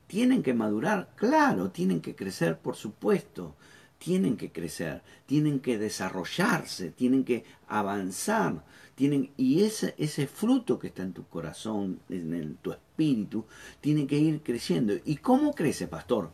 [0.07, 3.57] tienen que madurar, claro, tienen que crecer, por supuesto.
[4.03, 8.65] Tienen que crecer, tienen que desarrollarse, tienen que avanzar,
[8.97, 13.45] tienen, y ese, ese fruto que está en tu corazón, en tu espíritu,
[13.81, 14.95] tiene que ir creciendo.
[15.05, 16.31] ¿Y cómo crece, pastor?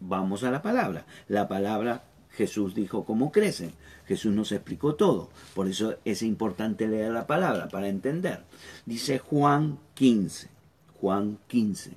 [0.00, 1.06] Vamos a la palabra.
[1.28, 3.74] La palabra Jesús dijo cómo crecen.
[4.06, 5.30] Jesús nos explicó todo.
[5.54, 8.42] Por eso es importante leer la palabra para entender.
[8.86, 10.48] Dice Juan 15.
[11.00, 11.92] Juan 15.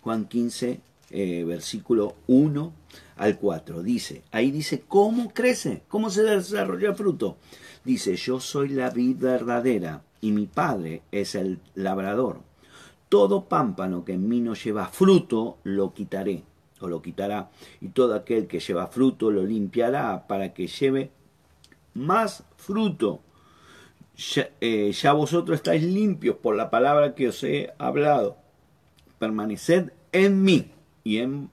[0.00, 2.72] Juan 15, eh, versículo 1
[3.16, 3.82] al 4.
[3.82, 5.82] Dice, ahí dice, ¿cómo crece?
[5.88, 7.36] ¿Cómo se desarrolla el fruto?
[7.84, 12.40] Dice, yo soy la vid verdadera y mi padre es el labrador.
[13.08, 16.42] Todo pámpano que en mí no lleva fruto, lo quitaré
[16.80, 21.10] o lo quitará, y todo aquel que lleva fruto lo limpiará para que lleve
[21.94, 23.20] más fruto.
[24.34, 28.36] Ya, eh, ya, vosotros estáis limpios por la palabra que os he hablado.
[29.18, 30.70] Permaneced en mí
[31.06, 31.50] y, en,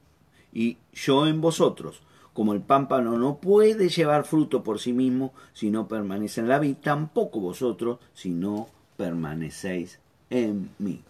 [0.52, 2.02] y yo en vosotros.
[2.34, 6.58] Como el pámpano no puede llevar fruto por sí mismo si no permanece en la
[6.58, 10.00] vid, tampoco vosotros si no permanecéis
[10.32, 11.02] en mí.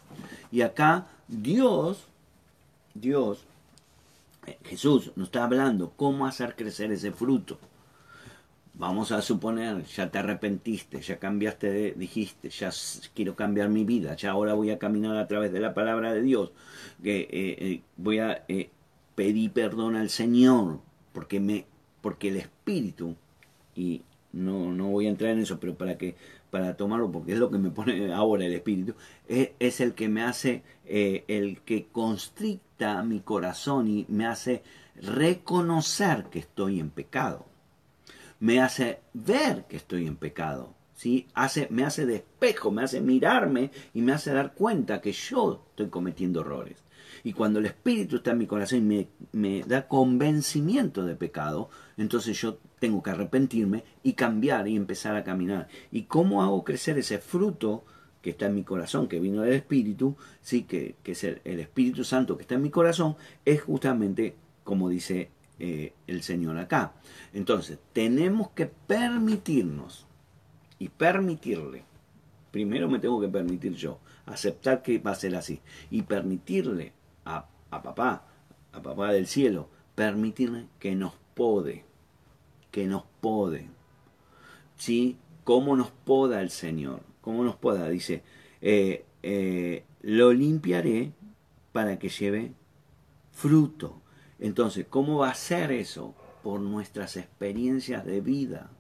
[0.51, 2.03] Y acá Dios,
[2.93, 3.45] Dios
[4.65, 7.57] Jesús nos está hablando cómo hacer crecer ese fruto.
[8.75, 12.71] Vamos a suponer, ya te arrepentiste, ya cambiaste, dijiste, ya
[13.13, 16.23] quiero cambiar mi vida, ya ahora voy a caminar a través de la palabra de
[16.23, 16.51] Dios,
[17.03, 18.71] que eh, eh, voy a eh,
[19.13, 20.79] pedir perdón al Señor,
[21.13, 21.65] porque me,
[22.01, 23.15] porque el Espíritu
[23.75, 26.15] y no, no voy a entrar en eso, pero para que
[26.53, 28.93] para tomarlo, porque es lo que me pone ahora el espíritu,
[29.27, 34.61] es, el que me hace, eh, el que constricta mi corazón y me hace
[34.95, 37.47] reconocer que estoy en pecado.
[38.43, 40.75] Me hace ver que estoy en pecado.
[40.95, 41.27] ¿sí?
[41.33, 45.63] Hace, me hace de espejo, me hace mirarme y me hace dar cuenta que yo
[45.69, 46.83] estoy cometiendo errores.
[47.23, 52.37] Y cuando el Espíritu está en mi corazón y me, da convencimiento de pecado, entonces
[52.41, 55.69] yo tengo que arrepentirme y cambiar y empezar a caminar.
[55.89, 57.85] ¿Y cómo hago crecer ese fruto
[58.21, 62.03] que está en mi corazón, que vino del Espíritu, sí, que, que es el, Espíritu
[62.03, 65.29] Santo que está en mi corazón, es justamente como dice
[65.59, 66.93] eh, el Señor acá.
[67.33, 70.05] Entonces, tenemos que permitirnos
[70.79, 71.83] y permitirle,
[72.51, 76.93] primero me tengo que permitir yo, aceptar que va a ser así, y permitirle
[77.25, 78.27] a, a papá,
[78.71, 81.85] a papá del cielo, permitirle que nos pode
[82.73, 83.69] que nos pode.
[84.75, 85.17] ¿Sí?
[85.45, 87.01] ¿Cómo nos poda el Señor?
[87.21, 87.87] ¿Cómo nos poda?
[87.87, 88.23] Dice,
[88.61, 91.13] eh, eh, lo limpiaré
[91.71, 92.51] para que lleve
[93.31, 94.01] fruto.
[94.43, 96.13] Entonces, ¿cómo va a ser eso?
[96.43, 98.71] Por nuestras experiencias de vida,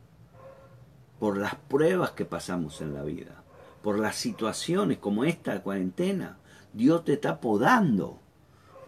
[1.19, 3.45] por las pruebas que pasamos en la vida,
[3.81, 6.37] por las situaciones como esta cuarentena.
[6.73, 8.19] Dios te está podando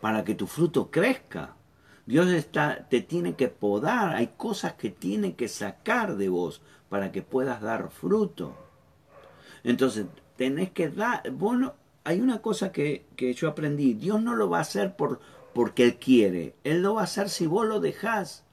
[0.01, 1.55] para que tu fruto crezca.
[2.05, 7.13] Dios está, te tiene que podar, hay cosas que tiene que sacar de vos para
[7.13, 8.53] que puedas dar fruto.
[9.63, 14.49] Entonces, tenés que dar, bueno, hay una cosa que, que yo aprendí, Dios no lo
[14.49, 15.21] va a hacer por,
[15.55, 18.43] porque Él quiere, Él lo va a hacer si vos lo dejás.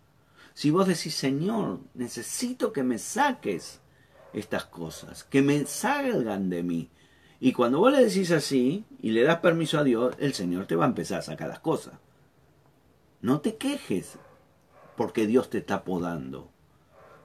[0.54, 3.80] Si vos decís, Señor, necesito que me saques
[4.32, 6.90] estas cosas, que me salgan de mí.
[7.40, 10.76] Y cuando vos le decís así y le das permiso a Dios, el Señor te
[10.76, 11.94] va a empezar a sacar las cosas.
[13.20, 14.16] No te quejes
[14.96, 16.52] porque Dios te está podando.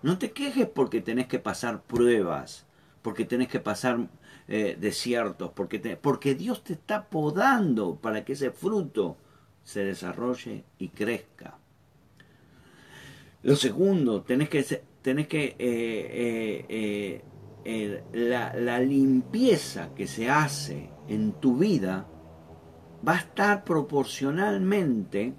[0.02, 2.66] No te quejes porque tenés que pasar pruebas,
[3.04, 4.10] porque tenés que pasar
[4.48, 9.18] eh, desiertos, porque, porque Dios te está podando para que ese fruto
[9.67, 11.58] se desarrolle y crezca.
[13.43, 14.63] Lo segundo, tenés que,
[15.01, 17.21] tenés que eh,
[17.65, 22.08] eh, la, la limpieza que se hace en tu vida
[23.06, 25.33] va a estar proporcionalmente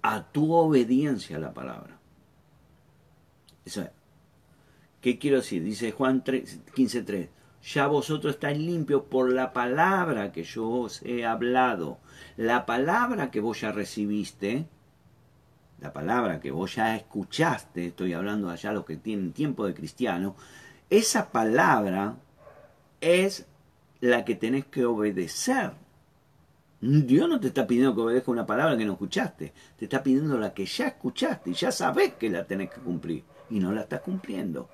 [0.00, 2.00] a tu obediencia a la palabra.
[3.66, 3.90] Eso es.
[5.02, 5.62] ¿Qué quiero decir?
[5.62, 7.28] Dice Juan 15.3.
[7.62, 11.98] Ya vosotros estáis limpios por la palabra que yo os he hablado.
[12.36, 14.66] La palabra que vos ya recibiste,
[15.80, 20.36] la palabra que vos ya escuchaste, estoy hablando allá los que tienen tiempo de cristiano,
[20.88, 22.16] esa palabra
[23.00, 23.46] es
[24.00, 25.72] la que tenés que obedecer.
[26.80, 30.38] Dios no te está pidiendo que obedezca una palabra que no escuchaste, te está pidiendo
[30.38, 33.82] la que ya escuchaste y ya sabes que la tenés que cumplir y no la
[33.82, 34.68] estás cumpliendo.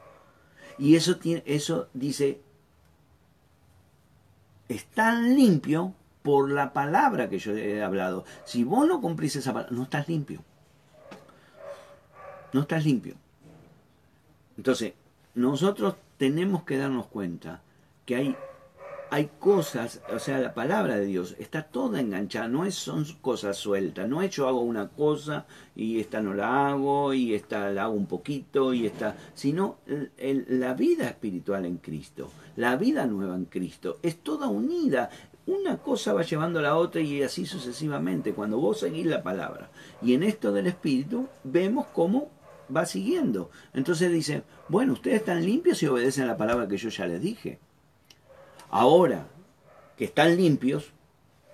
[0.78, 2.40] Y eso, tiene, eso dice,
[4.68, 8.24] es tan limpio por la palabra que yo he hablado.
[8.44, 10.42] Si vos no cumplís esa palabra, no estás limpio.
[12.52, 13.14] No estás limpio.
[14.56, 14.94] Entonces,
[15.34, 17.60] nosotros tenemos que darnos cuenta
[18.04, 18.36] que hay
[19.10, 23.56] hay cosas, o sea, la palabra de Dios está toda enganchada, no es, son cosas
[23.56, 25.46] sueltas, no es yo hago una cosa
[25.76, 29.78] y esta no la hago y esta la hago un poquito y esta, sino
[30.16, 35.10] la vida espiritual en Cristo, la vida nueva en Cristo, es toda unida,
[35.46, 39.70] una cosa va llevando a la otra y así sucesivamente, cuando vos seguís la palabra.
[40.02, 42.30] Y en esto del Espíritu vemos cómo
[42.74, 43.50] va siguiendo.
[43.72, 47.60] Entonces dice, bueno, ustedes están limpios y obedecen la palabra que yo ya les dije.
[48.70, 49.26] Ahora
[49.96, 50.92] que están limpios,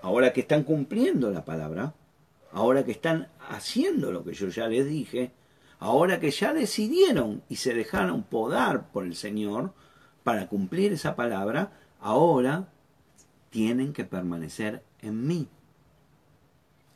[0.03, 1.95] ahora que están cumpliendo la palabra,
[2.53, 5.33] ahora que están haciendo lo que yo ya les dije,
[5.79, 9.73] ahora que ya decidieron y se dejaron podar por el Señor
[10.25, 12.69] para cumplir esa palabra, ahora
[13.51, 15.49] tienen que permanecer en mí.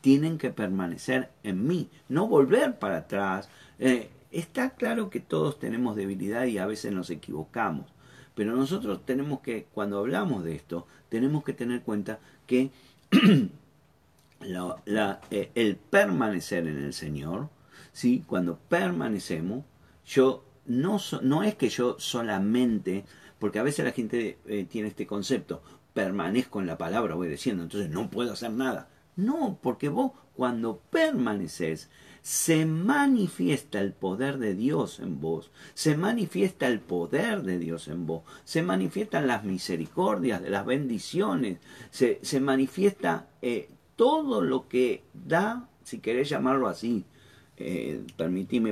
[0.00, 3.48] Tienen que permanecer en mí, no volver para atrás.
[3.78, 7.95] Eh, está claro que todos tenemos debilidad y a veces nos equivocamos.
[8.36, 12.70] Pero nosotros tenemos que, cuando hablamos de esto, tenemos que tener cuenta que
[15.30, 17.48] eh, el permanecer en el Señor,
[17.94, 18.22] ¿sí?
[18.26, 19.64] cuando permanecemos,
[20.04, 23.06] yo no, no es que yo solamente,
[23.38, 25.62] porque a veces la gente eh, tiene este concepto,
[25.94, 28.90] permanezco en la palabra obedeciendo, entonces no puedo hacer nada.
[29.16, 31.88] No, porque vos cuando permaneces,
[32.26, 38.04] se manifiesta el poder de Dios en vos, se manifiesta el poder de Dios en
[38.04, 41.58] vos, se manifiestan las misericordias, las bendiciones,
[41.90, 47.04] se, se manifiesta eh, todo lo que da, si querés llamarlo así,
[47.58, 48.04] eh,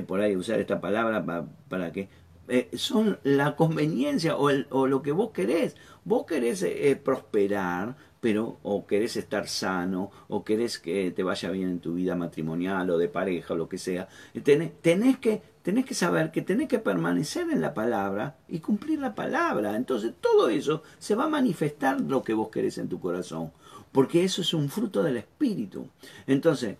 [0.05, 1.25] por ahí usar esta palabra
[1.69, 2.09] para, que
[2.49, 5.77] eh, son la conveniencia o, o, lo que vos querés.
[6.03, 7.95] Vos querés eh, prosperar,
[8.25, 12.89] pero o querés estar sano, o querés que te vaya bien en tu vida matrimonial
[12.89, 14.09] o de pareja o lo que sea,
[14.41, 19.13] tenés, tenés, que, que saber que tenés que permanecer en la palabra y cumplir la
[19.13, 19.75] palabra.
[19.75, 23.51] Entonces todo eso se va a manifestar lo que vos querés en tu corazón,
[23.91, 25.87] porque eso es un fruto del Espíritu.
[26.25, 26.77] Entonces,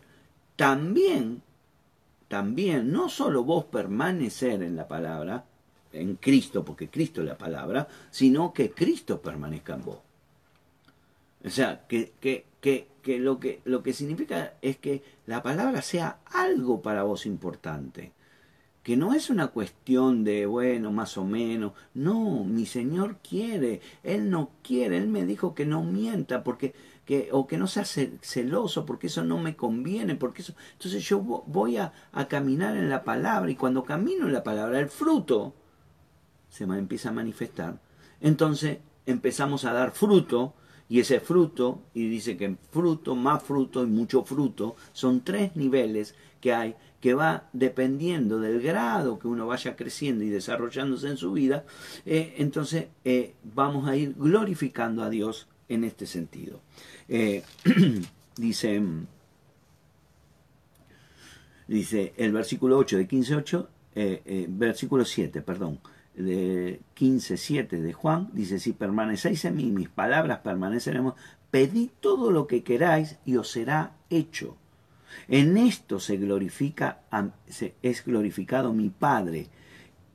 [0.56, 1.44] también,
[2.28, 5.46] también, no solo vos permanecer en la palabra,
[5.92, 10.05] en Cristo, porque Cristo es la palabra, sino que Cristo permanezca en vos.
[11.46, 15.82] O sea, que, que, que, que, lo que lo que significa es que la palabra
[15.82, 18.14] sea algo para vos importante.
[18.84, 21.74] Que no es una cuestión de, bueno, más o menos.
[21.94, 23.82] No, mi Señor quiere.
[24.04, 24.98] Él no quiere.
[24.98, 26.74] Él me dijo que no mienta porque
[27.06, 30.16] que, o que no sea celoso porque eso no me conviene.
[30.16, 34.34] porque eso Entonces yo voy a, a caminar en la palabra y cuando camino en
[34.34, 35.56] la palabra, el fruto
[36.50, 37.80] se empieza a manifestar.
[38.22, 40.54] Entonces empezamos a dar fruto
[40.88, 46.16] y ese fruto, y dice que fruto, más fruto y mucho fruto, son tres niveles
[46.40, 46.76] que hay
[47.06, 51.64] que va dependiendo del grado que uno vaya creciendo y desarrollándose en su vida,
[52.04, 56.62] eh, entonces eh, vamos a ir glorificando a Dios en este sentido.
[57.08, 57.44] Eh,
[58.38, 58.82] dice,
[61.68, 65.80] dice el versículo 8 de 15.8, versículo 7, perdón,
[66.16, 71.16] de 15.7 de Juan, dice, si permanecéis en mí, mis palabras permaneceremos,
[71.52, 74.58] pedid todo lo que queráis y os será hecho.
[75.28, 77.02] En esto se glorifica,
[77.82, 79.48] es glorificado mi Padre,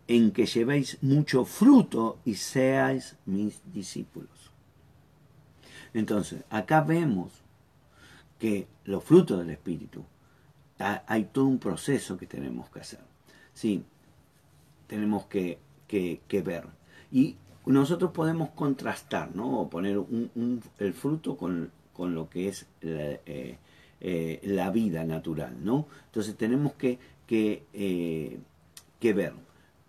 [0.07, 4.51] en que llevéis mucho fruto y seáis mis discípulos.
[5.95, 7.33] Entonces, acá vemos
[8.39, 10.05] que los frutos del Espíritu,
[10.79, 13.01] hay todo un proceso que tenemos que hacer.
[13.53, 13.85] Sí,
[14.87, 15.59] tenemos que
[15.91, 16.65] que, ver.
[17.11, 17.37] Y
[17.67, 19.61] nosotros podemos contrastar, ¿no?
[19.61, 23.59] O poner un, el fruto con, con, lo que es la, eh,
[24.01, 25.87] eh, vida natural, ¿no?
[26.07, 28.39] Entonces tenemos que, que, eh,
[29.01, 29.35] que ver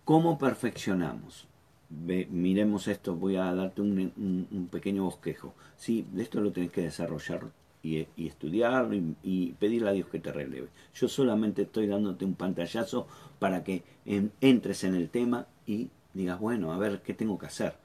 [0.03, 1.47] cómo perfeccionamos.
[1.89, 5.53] miremos esto, voy a darte un, un, pequeño bosquejo.
[5.77, 7.51] Sí, esto lo tenés que desarrollar
[7.83, 10.69] y, y estudiar y, y, pedirle a Dios que te releve.
[10.93, 13.07] Yo solamente estoy dándote un pantallazo
[13.39, 17.75] para que entres en el tema y digas, bueno, a ver qué tengo que hacer.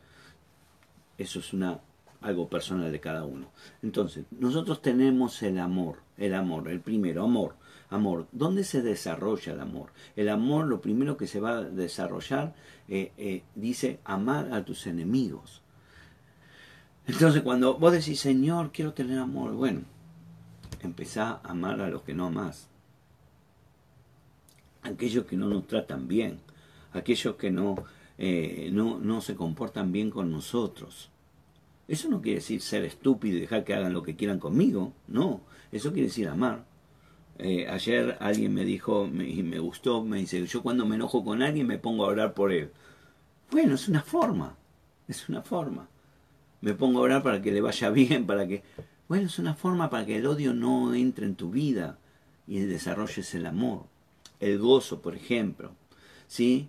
[1.18, 1.80] Eso es una
[2.20, 3.50] algo personal de cada uno.
[3.82, 7.54] Entonces, nosotros tenemos el amor, el amor, el primero, amor.
[7.88, 9.92] Amor, ¿dónde se desarrolla el amor?
[10.16, 12.54] El amor, lo primero que se va a desarrollar,
[12.88, 15.62] eh, eh, dice, amar a tus enemigos.
[17.06, 19.82] Entonces, cuando vos decís, Señor, quiero tener amor, bueno,
[20.82, 22.68] empezá a amar a los que no amás.
[24.82, 26.40] Aquellos que no nos tratan bien,
[26.92, 27.76] aquellos que no,
[28.18, 31.10] eh, no, no se comportan bien con nosotros.
[31.88, 35.42] Eso no quiere decir ser estúpido y dejar que hagan lo que quieran conmigo, no,
[35.70, 36.64] eso quiere decir amar.
[37.38, 41.42] Eh, ayer alguien me dijo, y me gustó, me dice, yo cuando me enojo con
[41.42, 42.72] alguien me pongo a orar por él.
[43.50, 44.56] Bueno, es una forma,
[45.06, 45.88] es una forma.
[46.60, 48.62] Me pongo a orar para que le vaya bien, para que...
[49.08, 51.98] Bueno, es una forma para que el odio no entre en tu vida
[52.46, 53.84] y desarrolles el amor.
[54.40, 55.72] El gozo, por ejemplo.
[56.26, 56.68] ¿Sí?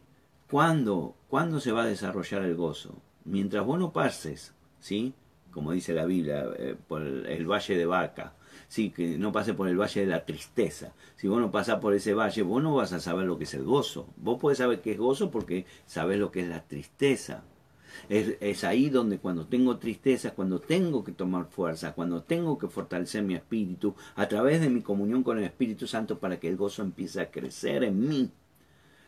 [0.49, 2.95] ¿Cuándo, ¿Cuándo se va a desarrollar el gozo?
[3.25, 5.13] Mientras vos no pases, ¿sí?
[5.51, 8.33] Como dice la Biblia, eh, por el, valle de Vaca.
[8.69, 10.93] Sí, que no pase por el valle de la tristeza.
[11.15, 13.53] Si vos no pasás por ese valle, vos no vas a saber lo que es
[13.53, 14.07] el gozo.
[14.17, 17.43] Vos podés saber qué es gozo porque sabés lo que es la tristeza.
[18.09, 23.23] Es, ahí donde cuando tengo tristeza, cuando tengo que tomar fuerza, cuando tengo que fortalecer
[23.23, 26.81] mi espíritu a través de mi comunión con el Espíritu Santo para que el gozo
[26.81, 28.31] empiece a crecer en mí.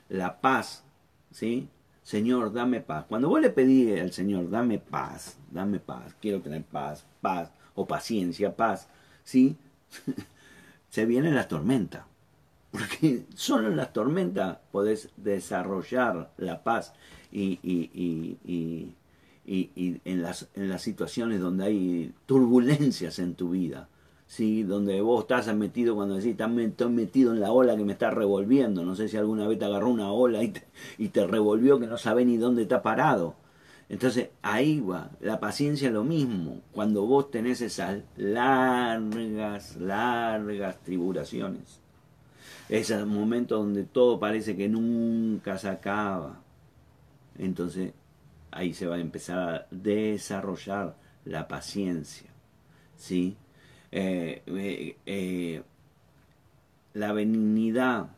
[0.10, 0.84] La paz,
[1.32, 1.68] ¿sí?
[2.04, 3.06] Señor, dame paz.
[3.08, 7.86] Cuando vos le pedí al Señor, dame paz, dame paz, quiero tener paz, paz, o
[7.86, 8.90] paciencia, paz,
[9.24, 9.56] ¿sí?
[10.90, 12.08] Se viene la tormenta.
[12.72, 16.94] Porque solo en las tormentas podés desarrollar la paz
[17.32, 18.96] y, y, y,
[19.46, 23.90] y, en, las, en las situaciones donde hay turbulencias en tu vida,
[24.28, 24.64] ¿sí?
[24.64, 28.84] donde vos estás metido cuando decís, estoy metido en la ola que me está revolviendo,
[28.84, 30.64] no sé si alguna vez te agarró una ola y te,
[30.98, 33.36] y te revolvió que no sabés ni dónde está parado.
[33.90, 41.82] Entonces ahí va, la paciencia es lo mismo, cuando vos tenés esas largas, largas tribulaciones,
[42.70, 46.40] ese momento donde todo parece que nunca se acaba,
[47.40, 47.94] entonces
[48.52, 52.30] ahí se va a empezar a desarrollar la paciencia,
[52.98, 53.38] ¿sí?
[53.92, 55.64] Eh, eh, eh,
[56.94, 58.10] la benignidad,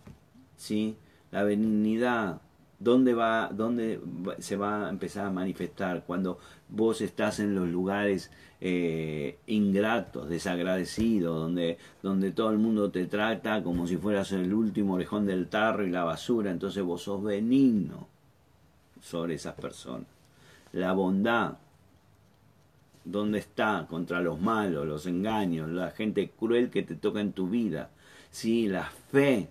[0.58, 0.98] ¿sí?
[1.32, 2.42] La benignidad,
[2.80, 4.02] ¿dónde va, dónde
[4.40, 6.04] se va a empezar a manifestar?
[6.06, 8.32] Cuando vos estás en los lugares
[9.48, 15.26] ingratos, desagradecidos, donde, donde todo el mundo te trata como si fueras el último orejón
[15.26, 18.08] del tarro y la basura, entonces vos sos benigno
[19.02, 20.08] sobre esas personas.
[20.72, 21.58] La bondad,
[23.04, 27.50] ¿dónde está contra los malos, los engaños, la gente cruel que te toca en tu
[27.50, 27.90] vida?
[28.30, 28.68] ¿Sí?
[28.68, 29.50] La fe,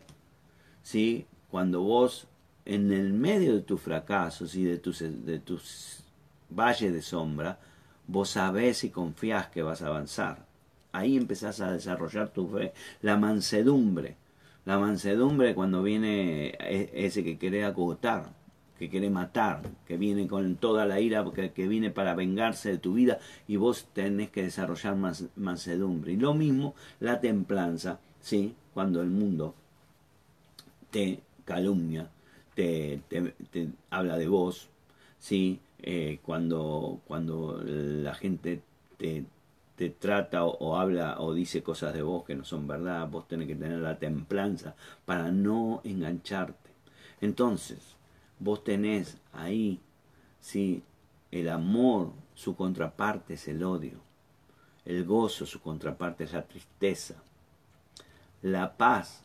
[0.83, 1.27] ¿sí?
[1.51, 2.27] Cuando vos
[2.65, 6.05] en el medio de tus fracasos y de tus, de tus
[6.49, 7.59] valles de sombra,
[8.07, 10.47] vos sabés y confías que vas a avanzar.
[10.93, 12.73] Ahí empezás a desarrollar tu fe.
[13.03, 14.17] La mansedumbre.
[14.65, 18.40] La mansedumbre cuando viene e, ese que quiere agotar
[18.81, 22.79] que quiere matar, que viene con toda la ira, que, que viene para vengarse de
[22.79, 26.13] tu vida y vos tenés que desarrollar más mansedumbre.
[26.13, 28.55] Y lo mismo la templanza, ¿sí?
[28.73, 29.55] cuando el mundo
[30.91, 32.09] te calumnia,
[32.55, 33.03] te,
[33.91, 34.71] habla de vos,
[35.19, 35.61] ¿sí?
[35.83, 38.63] Eh, cuando, cuando la gente
[38.97, 39.27] te,
[39.77, 43.29] te trata o, o, habla o dice cosas de vos que no son verdad, vos
[43.29, 44.75] tenés que tener la templanza
[45.05, 46.71] para no engancharte.
[47.21, 48.00] Entonces,
[48.41, 49.81] vos tenés ahí,
[50.41, 50.83] sí,
[51.31, 54.01] el amor, su contraparte es el odio.
[54.85, 57.23] El gozo, su contraparte es la tristeza.
[58.43, 59.23] La paz,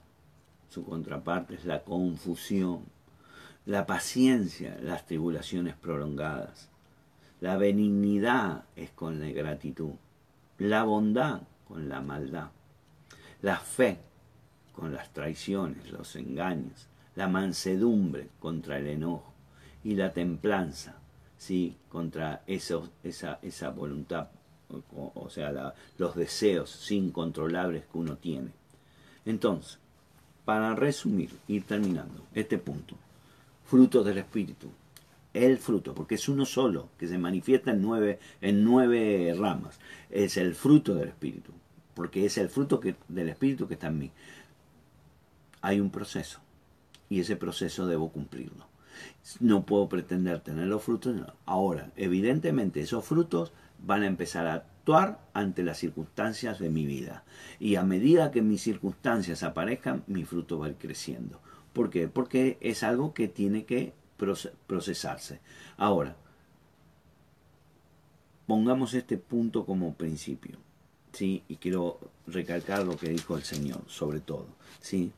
[0.70, 2.84] su contraparte es la confusión.
[3.66, 6.70] La paciencia, las tribulaciones prolongadas.
[7.42, 9.94] La benignidad es con la gratitud.
[10.60, 12.50] La bondad con la maldad.
[13.42, 13.98] La fe
[14.74, 19.34] con las traiciones, los engaños la mansedumbre contra el enojo
[19.84, 20.98] y la templanza,
[21.38, 21.78] ¿sí?
[21.90, 22.82] contra esa,
[23.42, 24.30] esa voluntad,
[24.96, 28.52] o, sea, los deseos incontrolables que uno tiene.
[29.26, 29.80] Entonces,
[30.44, 32.96] para resumir, ir terminando este punto,
[33.66, 34.70] frutos del Espíritu,
[35.34, 40.38] el fruto, porque es uno solo, que se manifiesta en nueve, en nueve ramas, es
[40.38, 41.52] el fruto del Espíritu,
[41.94, 44.12] porque es el fruto del Espíritu que está en mí.
[45.62, 46.40] Hay un proceso,
[47.10, 48.68] y ese proceso debo cumplirlo.
[49.40, 51.16] No puedo pretender tener los frutos.
[51.46, 57.24] Ahora, evidentemente esos frutos van a empezar a actuar ante las circunstancias de mi vida.
[57.60, 61.42] Y a medida que mis circunstancias aparezcan, mi fruto va a ir creciendo.
[61.74, 62.08] ¿Por qué?
[62.08, 63.94] Porque es algo que tiene que
[64.68, 65.42] procesarse.
[65.76, 66.16] Ahora,
[68.48, 70.58] pongamos este punto como principio.
[71.12, 71.44] ¿sí?
[71.48, 74.48] Y quiero recalcar lo que dijo el Señor, sobre todo.
[74.80, 75.12] ¿sí?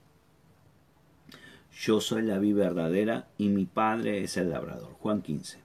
[1.80, 4.94] Yo soy la vida verdadera y mi Padre es el labrador.
[5.00, 5.60] Juan 15.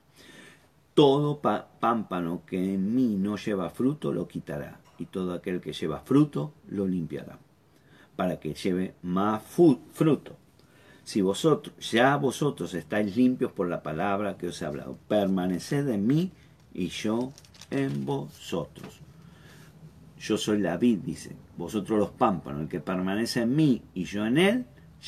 [0.93, 6.01] Todo pámpano que en mí no lleva fruto lo quitará, y todo aquel que lleva
[6.01, 7.39] fruto lo limpiará,
[8.15, 10.37] para que lleve más fruto.
[11.03, 16.07] Si vosotros, ya vosotros estáis limpios por la palabra que os he hablado, permaneced en
[16.07, 16.31] mí
[16.75, 17.33] y yo
[17.71, 19.01] en vosotros.
[20.21, 24.27] Yo soy la vid, dice, vosotros los pámpanos, el que permanece en mí y yo
[24.27, 24.67] en él,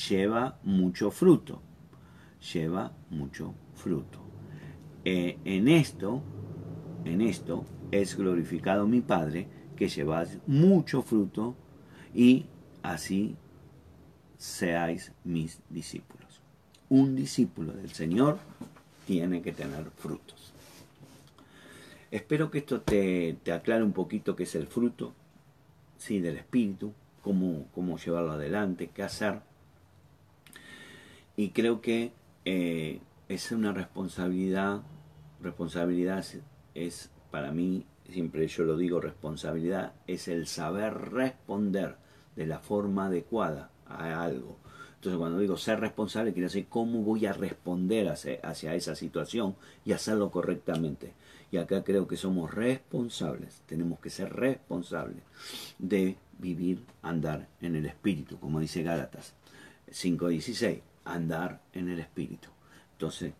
[0.08, 1.62] lleva mucho fruto.
[2.52, 4.18] Lleva mucho fruto.
[5.04, 6.22] Eh, en esto,
[7.04, 11.54] en esto, es glorificado mi Padre, que lleváis mucho fruto
[12.14, 12.46] y
[12.82, 13.36] así
[14.36, 16.40] seáis mis discípulos.
[16.88, 18.38] Un discípulo del Señor
[19.06, 20.52] tiene que tener frutos.
[22.10, 25.14] Espero que esto te, aclare un poquito qué es el fruto
[25.98, 26.92] sí, del Espíritu,
[27.22, 29.40] cómo, cómo llevarlo adelante, qué hacer.
[31.36, 32.12] Y creo que
[32.44, 34.82] eh, es una responsabilidad,
[35.40, 36.24] responsabilidad
[36.74, 41.96] es para mí, siempre yo lo digo, responsabilidad es el saber responder
[42.36, 44.58] de la forma adecuada a algo.
[45.04, 49.54] Entonces cuando digo ser responsable, quiere decir cómo voy a responder hacia, esa situación
[49.84, 51.12] y hacerlo correctamente.
[51.50, 55.22] Y acá creo que somos responsables, tenemos que ser responsables
[55.78, 59.34] de vivir, andar en el Espíritu, como dice Gálatas
[59.88, 62.48] 5.16, andar en el Espíritu.
[62.92, 63.34] Entonces,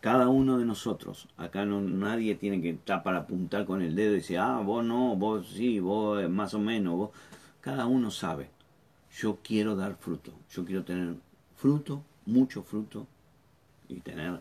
[0.00, 4.12] cada uno de nosotros, acá no, nadie tiene que estar para apuntar con el dedo
[4.12, 7.10] y decir, ah, vos no, vos sí, vos más o menos, vos.
[7.60, 8.50] Cada uno sabe
[9.16, 11.16] yo quiero dar fruto, yo quiero tener
[11.56, 13.06] fruto, mucho fruto
[13.88, 14.40] y tener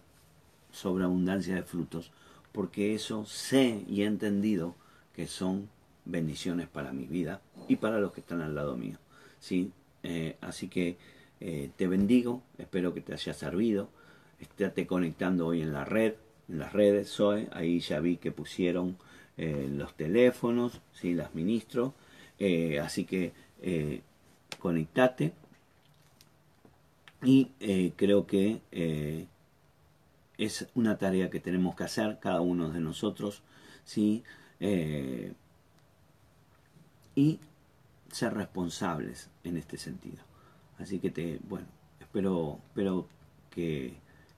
[0.71, 2.11] sobreabundancia de frutos,
[2.51, 4.75] porque eso sé y he entendido
[5.13, 5.69] que son
[6.05, 8.97] bendiciones para mi vida y para los que están al lado mío.
[9.39, 9.71] ¿sí?
[10.03, 10.97] Eh, así que
[11.41, 13.89] eh, te bendigo, espero que te haya servido.
[14.39, 16.13] Estate conectando hoy en la red,
[16.47, 18.97] en las redes, Zoe, ahí ya vi que pusieron
[19.37, 21.13] eh, los teléfonos, ¿sí?
[21.13, 21.93] las ministro.
[22.81, 23.33] así que
[24.59, 25.33] conectate
[27.23, 29.27] y eh, creo que eh,
[30.37, 33.43] es una tarea que tenemos que hacer cada uno de nosotros
[33.83, 34.23] ¿sí?
[34.59, 35.33] Eh,
[37.15, 37.39] y
[38.11, 40.30] ser responsables en este sentido
[40.81, 41.67] así que te bueno
[41.99, 43.07] espero espero
[43.49, 43.93] que,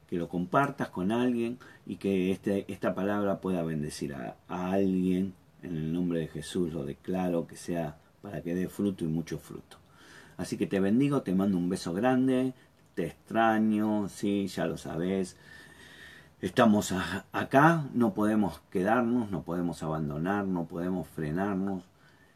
[0.08, 5.34] que lo compartas con alguien y que este, esta palabra pueda bendecir a, a alguien
[5.62, 9.38] en el nombre de Jesús lo declaro que sea para que dé fruto y mucho
[9.38, 9.84] fruto
[10.38, 12.54] Así que te bendigo, te mando un beso grande,
[12.96, 15.38] te extraño, sí, ya lo sabes.
[16.42, 16.94] Estamos
[17.32, 21.84] acá, no podemos quedarnos, no podemos abandonar, no podemos frenarnos.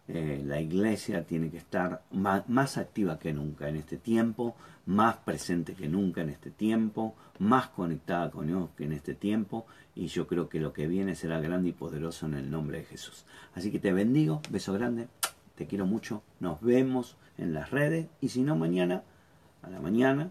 [0.09, 4.55] Eh, la iglesia tiene que estar más, activa que nunca en este tiempo,
[4.85, 9.65] más presente que nunca en este tiempo, más conectada con Dios que en este tiempo.
[9.95, 12.85] Y yo creo que lo que viene será grande y poderoso en el nombre de
[12.85, 13.25] Jesús.
[13.53, 15.07] Así que te bendigo, beso grande,
[15.55, 19.03] te quiero mucho, nos vemos en las redes y si no mañana,
[19.61, 20.29] a la mañana,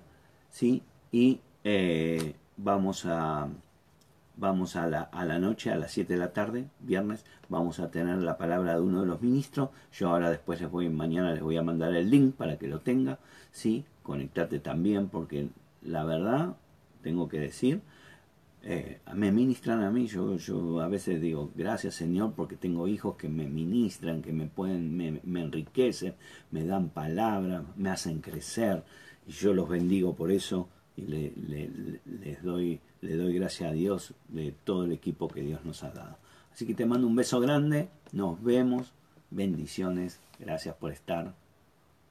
[0.51, 0.83] ¿sí?
[1.13, 3.49] Y eh, vamos a
[4.37, 7.91] vamos a la, a la noche, a las 7 de la tarde, viernes, vamos a
[7.91, 9.71] tener la palabra de uno de los ministros.
[9.93, 12.81] Yo ahora después les voy, mañana les voy a mandar el link para que lo
[12.81, 13.19] tenga,
[13.53, 13.85] ¿sí?
[14.03, 15.49] Conectate también porque
[15.83, 16.57] la verdad,
[17.03, 17.81] tengo que decir,
[18.63, 23.15] eh, me ministran a mí, yo, yo a veces digo, gracias Señor porque tengo hijos
[23.17, 26.15] que me ministran, que me pueden, me, enriquecen,
[26.51, 28.83] me dan palabras, me hacen crecer,
[29.27, 31.33] y yo los bendigo por eso y le,
[32.23, 35.91] les doy, le doy gracias a Dios de todo el equipo que Dios nos ha
[35.91, 36.17] dado.
[36.53, 38.93] Así que te mando un beso grande, nos vemos,
[39.31, 41.35] bendiciones, gracias por estar.